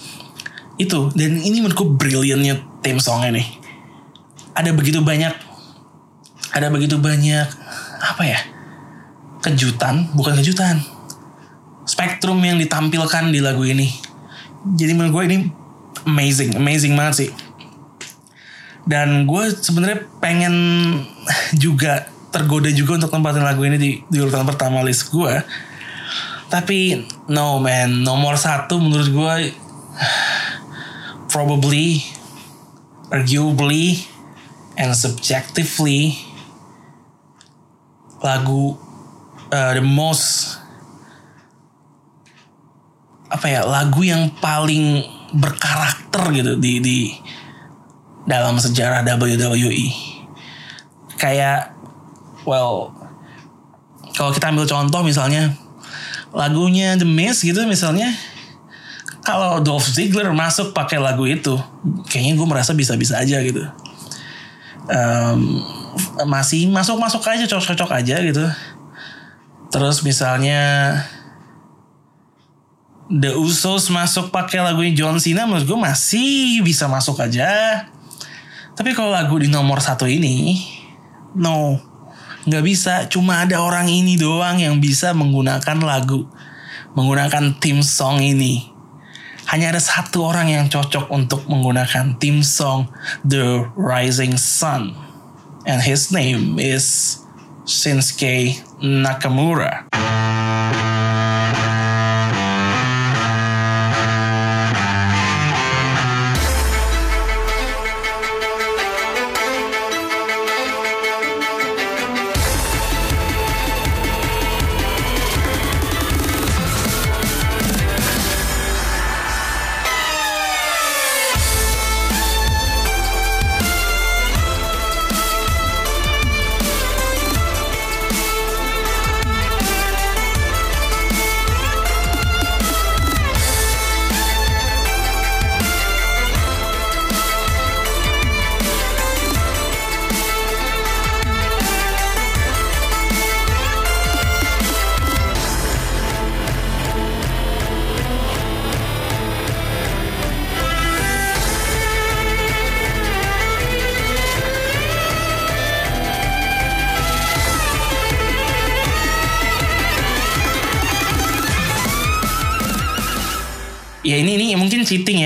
itu 0.78 1.10
dan 1.14 1.40
ini 1.42 1.64
menurutku 1.64 1.96
brilliantnya 1.96 2.60
tim 2.86 2.98
songnya 3.00 3.40
nih 3.40 3.48
ada 4.58 4.74
begitu 4.74 5.06
banyak 5.06 5.34
ada 6.52 6.68
begitu 6.74 6.98
banyak 6.98 7.46
apa 8.02 8.24
ya 8.26 8.40
kejutan 9.46 10.10
bukan 10.18 10.42
kejutan 10.42 10.82
spektrum 11.88 12.44
yang 12.44 12.60
ditampilkan 12.60 13.32
di 13.32 13.40
lagu 13.40 13.64
ini. 13.64 13.88
Jadi 14.76 14.92
menurut 14.92 15.14
gue 15.16 15.24
ini 15.32 15.38
amazing 16.04 16.60
amazing 16.60 16.94
banget 17.00 17.16
sih. 17.26 17.30
Dan 18.84 19.24
gue 19.24 19.44
sebenarnya 19.56 20.04
pengen 20.20 20.56
juga 21.64 22.12
tergoda 22.28 22.68
juga 22.76 23.00
untuk 23.00 23.12
tempatin 23.16 23.48
lagu 23.48 23.64
ini 23.64 23.80
di, 23.80 23.90
di 24.04 24.18
urutan 24.20 24.44
pertama 24.44 24.84
list 24.84 25.10
gue 25.16 25.32
tapi 26.48 27.04
no 27.28 27.60
man 27.60 28.04
nomor 28.04 28.40
satu 28.40 28.80
menurut 28.80 29.10
gue 29.12 29.36
probably 31.34 32.04
arguably 33.12 34.00
and 34.78 34.94
subjectively 34.94 36.14
lagu 38.22 38.78
uh, 39.50 39.74
the 39.74 39.84
most 39.84 40.58
apa 43.28 43.46
ya 43.52 43.62
lagu 43.68 44.08
yang 44.08 44.32
paling 44.40 45.04
berkarakter 45.36 46.32
gitu 46.32 46.56
di 46.56 46.80
di 46.80 46.98
dalam 48.24 48.56
sejarah 48.56 49.04
WWE 49.04 49.86
kayak 51.20 51.76
well 52.48 52.96
kalau 54.16 54.32
kita 54.32 54.50
ambil 54.50 54.66
contoh 54.66 55.02
misalnya 55.04 55.52
lagunya 56.32 56.96
The 56.96 57.08
Miz 57.08 57.44
gitu 57.44 57.68
misalnya 57.68 58.16
kalau 59.28 59.60
Dolph 59.60 59.92
Ziggler 59.92 60.32
masuk 60.32 60.72
pakai 60.72 61.04
lagu 61.04 61.28
itu 61.28 61.60
kayaknya 62.08 62.40
gue 62.40 62.48
merasa 62.48 62.72
bisa-bisa 62.72 63.20
aja 63.20 63.44
gitu 63.44 63.68
um, 64.88 65.40
masih 66.28 66.68
masuk-masuk 66.72 67.24
aja 67.28 67.46
cocok-cocok 67.46 67.92
aja 68.00 68.16
gitu. 68.24 68.46
Terus 69.68 70.02
misalnya 70.04 70.62
The 73.08 73.36
Usos 73.36 73.88
masuk 73.88 74.32
pakai 74.32 74.60
lagunya 74.60 74.96
John 74.96 75.20
Cena 75.20 75.48
menurut 75.48 75.68
gue 75.68 75.80
masih 75.80 76.64
bisa 76.64 76.92
masuk 76.92 77.20
aja. 77.24 77.84
Tapi 78.78 78.94
kalau 78.94 79.10
lagu 79.12 79.40
di 79.40 79.48
nomor 79.48 79.80
satu 79.80 80.08
ini 80.08 80.60
no. 81.36 81.80
Nggak 82.48 82.64
bisa 82.64 82.94
cuma 83.12 83.44
ada 83.44 83.60
orang 83.60 83.92
ini 83.92 84.16
doang 84.16 84.56
yang 84.64 84.80
bisa 84.80 85.12
menggunakan 85.12 85.84
lagu 85.84 86.32
menggunakan 86.96 87.60
tim 87.60 87.84
song 87.84 88.24
ini 88.24 88.77
hanya 89.48 89.72
ada 89.72 89.80
satu 89.80 90.28
orang 90.28 90.52
yang 90.52 90.68
cocok 90.68 91.08
untuk 91.08 91.48
menggunakan 91.48 92.20
tim 92.20 92.44
song 92.44 92.92
The 93.24 93.72
Rising 93.80 94.36
Sun 94.36 94.92
and 95.64 95.80
his 95.80 96.12
name 96.12 96.60
is 96.60 97.20
Shinsuke 97.64 98.60
Nakamura. 98.84 99.88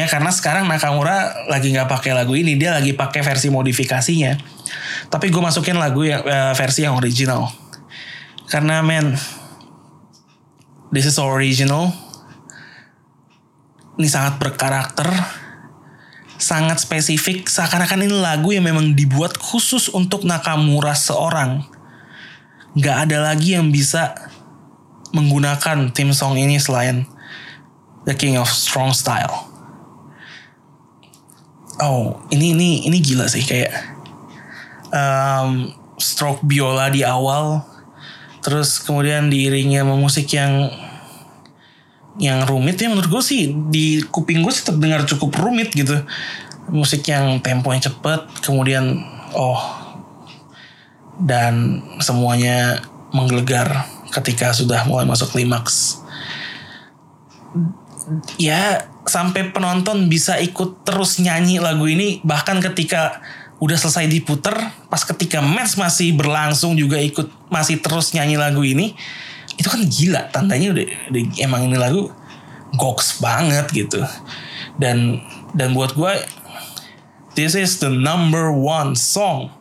Ya 0.01 0.07
karena 0.09 0.33
sekarang 0.33 0.65
Nakamura 0.65 1.45
lagi 1.45 1.69
nggak 1.69 1.85
pakai 1.85 2.17
lagu 2.17 2.33
ini 2.33 2.57
dia 2.57 2.73
lagi 2.73 2.97
pakai 2.97 3.21
versi 3.21 3.53
modifikasinya. 3.53 4.33
Tapi 5.13 5.29
gue 5.29 5.41
masukin 5.43 5.77
lagu 5.77 6.01
yang 6.01 6.25
uh, 6.25 6.53
versi 6.57 6.81
yang 6.81 6.97
original. 6.97 7.53
Karena 8.49 8.81
men 8.81 9.13
this 10.89 11.05
is 11.05 11.21
original. 11.21 11.93
Ini 14.01 14.09
sangat 14.09 14.41
berkarakter 14.41 15.07
sangat 16.41 16.81
spesifik. 16.81 17.45
Seakan-akan 17.45 18.09
ini 18.09 18.17
lagu 18.17 18.49
yang 18.49 18.65
memang 18.65 18.97
dibuat 18.97 19.37
khusus 19.37 19.93
untuk 19.93 20.25
Nakamura 20.25 20.97
seorang. 20.97 21.61
Nggak 22.73 22.97
ada 23.07 23.17
lagi 23.31 23.53
yang 23.53 23.69
bisa 23.69 24.17
menggunakan 25.13 25.93
tim 25.93 26.09
song 26.15 26.41
ini 26.41 26.57
selain 26.57 27.05
The 28.09 28.17
King 28.17 28.41
of 28.41 28.49
Strong 28.49 28.97
Style. 28.97 29.50
Oh, 31.81 32.21
ini 32.29 32.53
ini 32.53 32.69
ini 32.85 32.97
gila 33.01 33.25
sih 33.25 33.41
kayak 33.41 33.73
um, 34.93 35.73
stroke 35.97 36.45
biola 36.45 36.93
di 36.93 37.01
awal, 37.01 37.65
terus 38.45 38.77
kemudian 38.85 39.33
diiringi 39.33 39.81
sama 39.81 39.97
musik 39.97 40.29
yang 40.29 40.69
yang 42.21 42.45
rumit. 42.45 42.77
Ya 42.77 42.93
menurut 42.93 43.09
gue 43.09 43.23
sih 43.25 43.49
di 43.73 44.05
kuping 44.05 44.45
gue 44.45 44.53
sih 44.53 44.61
terdengar 44.61 45.09
cukup 45.09 45.33
rumit 45.41 45.73
gitu. 45.73 46.05
Musik 46.69 47.01
yang 47.09 47.41
temponya 47.41 47.89
cepet 47.89 48.29
kemudian 48.45 49.01
oh 49.33 49.81
dan 51.17 51.81
semuanya 51.97 52.81
menggelegar 53.09 53.89
ketika 54.13 54.53
sudah 54.53 54.85
mulai 54.85 55.09
masuk 55.09 55.33
klimaks. 55.33 56.01
Ya 58.37 58.90
sampai 59.11 59.51
penonton 59.51 60.07
bisa 60.07 60.39
ikut 60.39 60.87
terus 60.87 61.19
nyanyi 61.19 61.59
lagu 61.59 61.83
ini 61.83 62.23
bahkan 62.23 62.63
ketika 62.63 63.19
udah 63.59 63.77
selesai 63.77 64.07
diputer 64.07 64.55
pas 64.87 65.03
ketika 65.03 65.43
match 65.43 65.75
masih 65.75 66.15
berlangsung 66.15 66.79
juga 66.79 66.97
ikut 66.97 67.27
masih 67.51 67.83
terus 67.83 68.15
nyanyi 68.15 68.39
lagu 68.39 68.63
ini 68.63 68.95
itu 69.59 69.67
kan 69.67 69.83
gila 69.83 70.31
tandanya 70.31 70.73
udah, 70.73 70.85
udah 71.11 71.21
emang 71.43 71.67
ini 71.67 71.77
lagu 71.77 72.09
goks 72.79 73.19
banget 73.19 73.67
gitu. 73.75 74.01
Dan 74.79 75.19
dan 75.51 75.75
buat 75.75 75.93
gue 75.93 76.13
this 77.35 77.53
is 77.53 77.77
the 77.83 77.91
number 77.91 78.49
one 78.49 78.95
song 78.95 79.51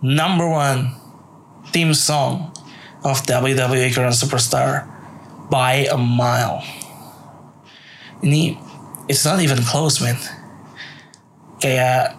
number 0.00 0.46
one 0.46 0.94
theme 1.74 1.92
song 1.92 2.54
of 3.02 3.22
WWE 3.26 3.90
Current 3.90 4.14
Superstar 4.14 4.86
by 5.50 5.90
a 5.90 5.98
mile 5.98 6.62
ini 8.22 8.56
it's 9.10 9.24
not 9.26 9.40
even 9.42 9.60
close 9.64 10.00
man. 10.00 10.16
Kayak 11.60 12.16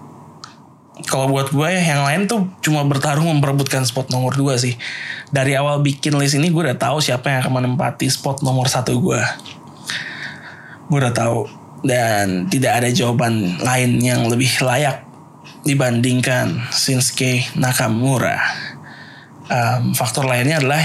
kalau 1.06 1.30
buat 1.30 1.54
gue 1.54 1.68
ya 1.70 1.94
yang 1.94 2.04
lain 2.04 2.26
tuh 2.26 2.50
cuma 2.66 2.82
bertarung 2.84 3.30
memperebutkan 3.30 3.86
spot 3.86 4.10
nomor 4.10 4.34
2 4.34 4.58
sih. 4.58 4.76
Dari 5.30 5.54
awal 5.54 5.86
bikin 5.86 6.18
list 6.18 6.36
ini 6.36 6.50
gue 6.50 6.62
udah 6.66 6.80
tahu 6.80 6.98
siapa 7.00 7.30
yang 7.30 7.46
akan 7.46 7.54
menempati 7.62 8.10
spot 8.10 8.42
nomor 8.42 8.66
satu 8.66 8.98
gue 8.98 9.22
gue 10.88 10.98
udah 10.98 11.14
tahu. 11.14 11.48
Dan 11.86 12.50
tidak 12.50 12.82
ada 12.84 12.90
jawaban 12.90 13.62
lain 13.62 14.02
yang 14.02 14.26
lebih 14.28 14.50
layak 14.66 15.06
dibandingkan 15.62 16.68
Shinsuke 16.74 17.46
Nakamura. 17.54 18.40
Um, 19.48 19.96
faktor 19.96 20.28
lainnya 20.28 20.60
adalah 20.60 20.84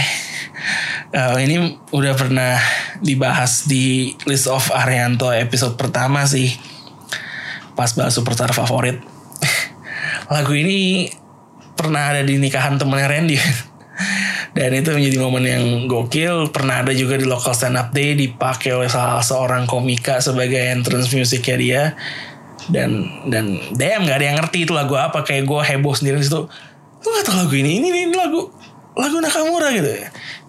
uh, 1.13 1.37
ini 1.39 1.77
udah 1.93 2.15
pernah 2.17 2.57
dibahas 2.99 3.69
di 3.69 4.17
list 4.25 4.49
of 4.49 4.73
Arianto 4.73 5.29
episode 5.31 5.77
pertama 5.77 6.25
sih. 6.25 6.53
Pas 7.77 7.93
bahas 7.97 8.13
superstar 8.17 8.53
favorit. 8.53 9.01
Lagu 10.33 10.53
ini 10.57 11.09
pernah 11.77 12.13
ada 12.13 12.23
di 12.25 12.37
nikahan 12.37 12.77
temennya 12.77 13.09
Randy. 13.09 13.39
Dan 14.57 14.77
itu 14.77 14.93
menjadi 14.93 15.17
momen 15.17 15.45
yang 15.49 15.65
gokil. 15.89 16.53
Pernah 16.53 16.85
ada 16.85 16.93
juga 16.93 17.17
di 17.17 17.25
local 17.25 17.57
stand 17.57 17.81
up 17.81 17.89
day 17.97 18.13
dipakai 18.13 18.77
oleh 18.77 18.89
salah 18.93 19.25
seorang 19.25 19.65
komika 19.65 20.21
sebagai 20.21 20.61
entrance 20.61 21.09
musiknya 21.09 21.57
dia. 21.57 21.83
Dan 22.69 23.25
dan 23.33 23.57
damn 23.73 24.05
nggak 24.05 24.17
ada 24.21 24.27
yang 24.29 24.37
ngerti 24.37 24.69
itu 24.69 24.77
lagu 24.77 24.93
apa. 25.01 25.25
Kayak 25.25 25.49
gue 25.49 25.61
heboh 25.65 25.97
sendiri 25.97 26.21
di 26.21 26.29
situ. 26.29 26.45
Lu 27.03 27.09
gak 27.09 27.25
tau 27.25 27.35
lagu 27.41 27.57
ini 27.57 27.81
ini, 27.81 27.89
ini 27.89 28.15
lagu 28.15 28.53
lagu 28.93 29.17
Nakamura 29.21 29.73
gitu 29.73 29.89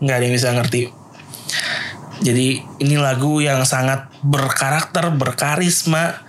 nggak 0.04 0.16
ada 0.20 0.24
yang 0.24 0.36
bisa 0.36 0.50
ngerti. 0.52 0.82
Jadi 2.24 2.64
ini 2.80 2.96
lagu 2.96 3.44
yang 3.44 3.68
sangat 3.68 4.08
berkarakter 4.24 5.12
berkarisma 5.12 6.24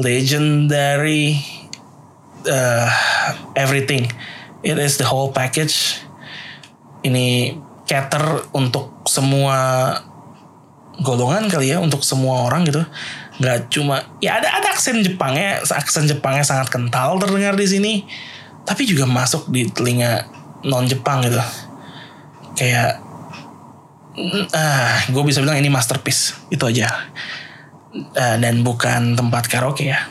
legendary 0.00 1.36
uh, 2.48 2.88
everything. 3.52 4.08
It 4.64 4.80
is 4.80 4.96
the 4.96 5.04
whole 5.04 5.32
package. 5.32 6.00
Ini 7.04 7.60
cater 7.84 8.48
untuk 8.56 9.04
semua 9.04 9.92
golongan 11.04 11.50
kali 11.52 11.76
ya 11.76 11.82
untuk 11.82 12.00
semua 12.00 12.48
orang 12.48 12.64
gitu. 12.64 12.80
Nggak 13.40 13.68
cuma 13.68 14.00
ya 14.24 14.40
ada 14.40 14.48
ada 14.48 14.72
aksen 14.72 15.04
Jepangnya 15.04 15.60
aksen 15.60 16.08
Jepangnya 16.08 16.46
sangat 16.46 16.72
kental 16.72 17.20
terdengar 17.20 17.52
di 17.52 17.66
sini. 17.68 17.92
Tapi 18.64 18.88
juga 18.88 19.04
masuk 19.04 19.52
di 19.52 19.68
telinga 19.68 20.24
non 20.64 20.88
Jepang 20.88 21.22
gitu. 21.24 21.40
Kayak 22.56 23.00
ah 24.54 24.98
gue 25.10 25.22
bisa 25.26 25.44
bilang 25.44 25.60
ini 25.60 25.68
masterpiece. 25.70 26.34
Itu 26.48 26.66
aja. 26.66 26.88
Uh, 27.94 28.36
dan 28.42 28.66
bukan 28.66 29.14
tempat 29.14 29.46
karaoke 29.46 29.86
ya. 29.86 30.02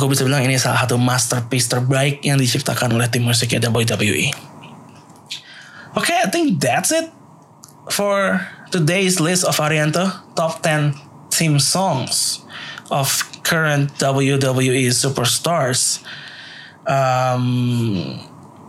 Gue 0.00 0.08
bisa 0.08 0.24
bilang 0.24 0.40
ini 0.40 0.56
salah 0.56 0.88
satu 0.88 0.96
masterpiece 0.96 1.68
terbaik 1.68 2.24
yang 2.24 2.40
diciptakan 2.40 2.96
oleh 2.96 3.12
tim 3.12 3.28
musiknya 3.28 3.60
WWE 3.68 4.32
oke 5.96 6.04
okay, 6.04 6.20
I 6.22 6.28
think 6.28 6.60
that's 6.60 6.92
it 6.92 7.08
for 7.88 8.44
today's 8.70 9.18
list 9.18 9.48
of 9.48 9.56
Arianto 9.56 10.12
top 10.36 10.60
10 10.60 10.92
theme 11.32 11.58
songs 11.58 12.44
of 12.92 13.24
current 13.42 13.90
WWE 13.98 14.92
superstars. 14.92 16.04
Um, 16.86 18.20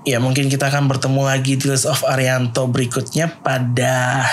ya 0.08 0.24
mungkin 0.24 0.48
kita 0.48 0.72
akan 0.72 0.88
bertemu 0.88 1.22
lagi 1.28 1.60
di 1.60 1.68
list 1.68 1.84
of 1.84 2.08
Arianto 2.08 2.64
berikutnya 2.72 3.28
pada 3.44 4.24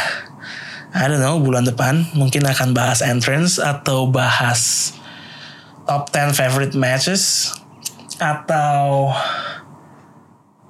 I 0.94 1.10
don't 1.10 1.18
know 1.18 1.42
bulan 1.42 1.66
depan. 1.66 2.06
Mungkin 2.14 2.46
akan 2.46 2.70
bahas 2.70 3.02
entrance 3.02 3.58
atau 3.58 4.06
bahas 4.06 4.94
top 5.90 6.14
10 6.14 6.38
favorite 6.38 6.78
matches 6.78 7.50
atau 8.22 9.10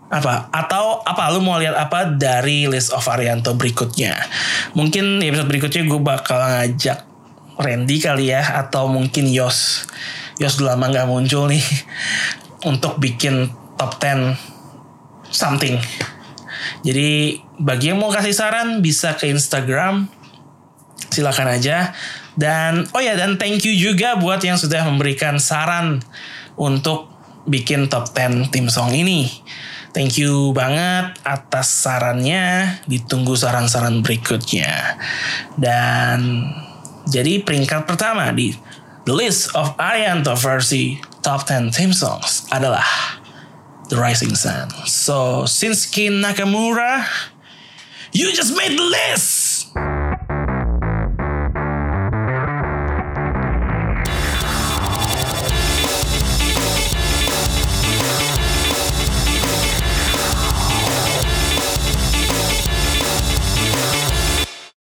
apa? 0.08 0.48
Atau 0.48 1.04
apa? 1.04 1.28
Lu 1.36 1.44
mau 1.44 1.60
lihat 1.60 1.76
apa 1.76 2.08
dari 2.08 2.64
list 2.64 2.96
of 2.96 3.04
Arianto 3.04 3.52
berikutnya? 3.52 4.16
Mungkin 4.72 5.20
di 5.20 5.28
episode 5.28 5.52
berikutnya 5.52 5.84
gue 5.84 6.00
bakal 6.00 6.40
ngajak 6.40 7.04
Randy 7.60 8.00
kali 8.00 8.32
ya 8.32 8.64
atau 8.64 8.88
mungkin 8.88 9.28
Yos. 9.28 9.84
Yos 10.40 10.56
udah 10.56 10.72
lama 10.72 10.88
nggak 10.88 11.06
muncul 11.12 11.52
nih 11.52 11.60
untuk 12.72 12.96
bikin 12.96 13.52
top 13.76 14.00
10 14.00 14.53
something. 15.34 15.76
Jadi 16.86 17.42
bagi 17.58 17.90
yang 17.90 17.98
mau 17.98 18.14
kasih 18.14 18.32
saran 18.32 18.78
bisa 18.78 19.18
ke 19.18 19.26
Instagram. 19.28 20.06
Silakan 21.10 21.58
aja. 21.58 21.90
Dan 22.34 22.86
oh 22.90 23.02
ya 23.02 23.14
dan 23.14 23.38
thank 23.38 23.62
you 23.66 23.74
juga 23.74 24.18
buat 24.18 24.42
yang 24.42 24.58
sudah 24.58 24.86
memberikan 24.86 25.38
saran 25.38 26.02
untuk 26.58 27.10
bikin 27.46 27.90
top 27.90 28.10
10 28.10 28.50
tim 28.54 28.66
song 28.70 28.94
ini. 28.94 29.30
Thank 29.94 30.18
you 30.18 30.50
banget 30.50 31.14
atas 31.22 31.70
sarannya. 31.70 32.78
Ditunggu 32.90 33.38
saran-saran 33.38 34.02
berikutnya. 34.02 34.98
Dan 35.54 36.50
jadi 37.06 37.46
peringkat 37.46 37.86
pertama 37.86 38.34
di 38.34 38.58
the 39.06 39.14
list 39.14 39.54
of 39.54 39.78
Arianto 39.78 40.34
versi 40.34 40.98
top 41.22 41.46
10 41.46 41.70
theme 41.70 41.94
songs 41.94 42.50
adalah 42.50 42.82
the 43.88 43.96
Rising 43.96 44.34
Sun. 44.34 44.70
So, 44.86 45.42
Shinsuke 45.44 46.10
Nakamura, 46.10 47.06
you 48.12 48.32
just 48.32 48.56
made 48.56 48.78
the 48.78 48.82
list! 48.82 50.03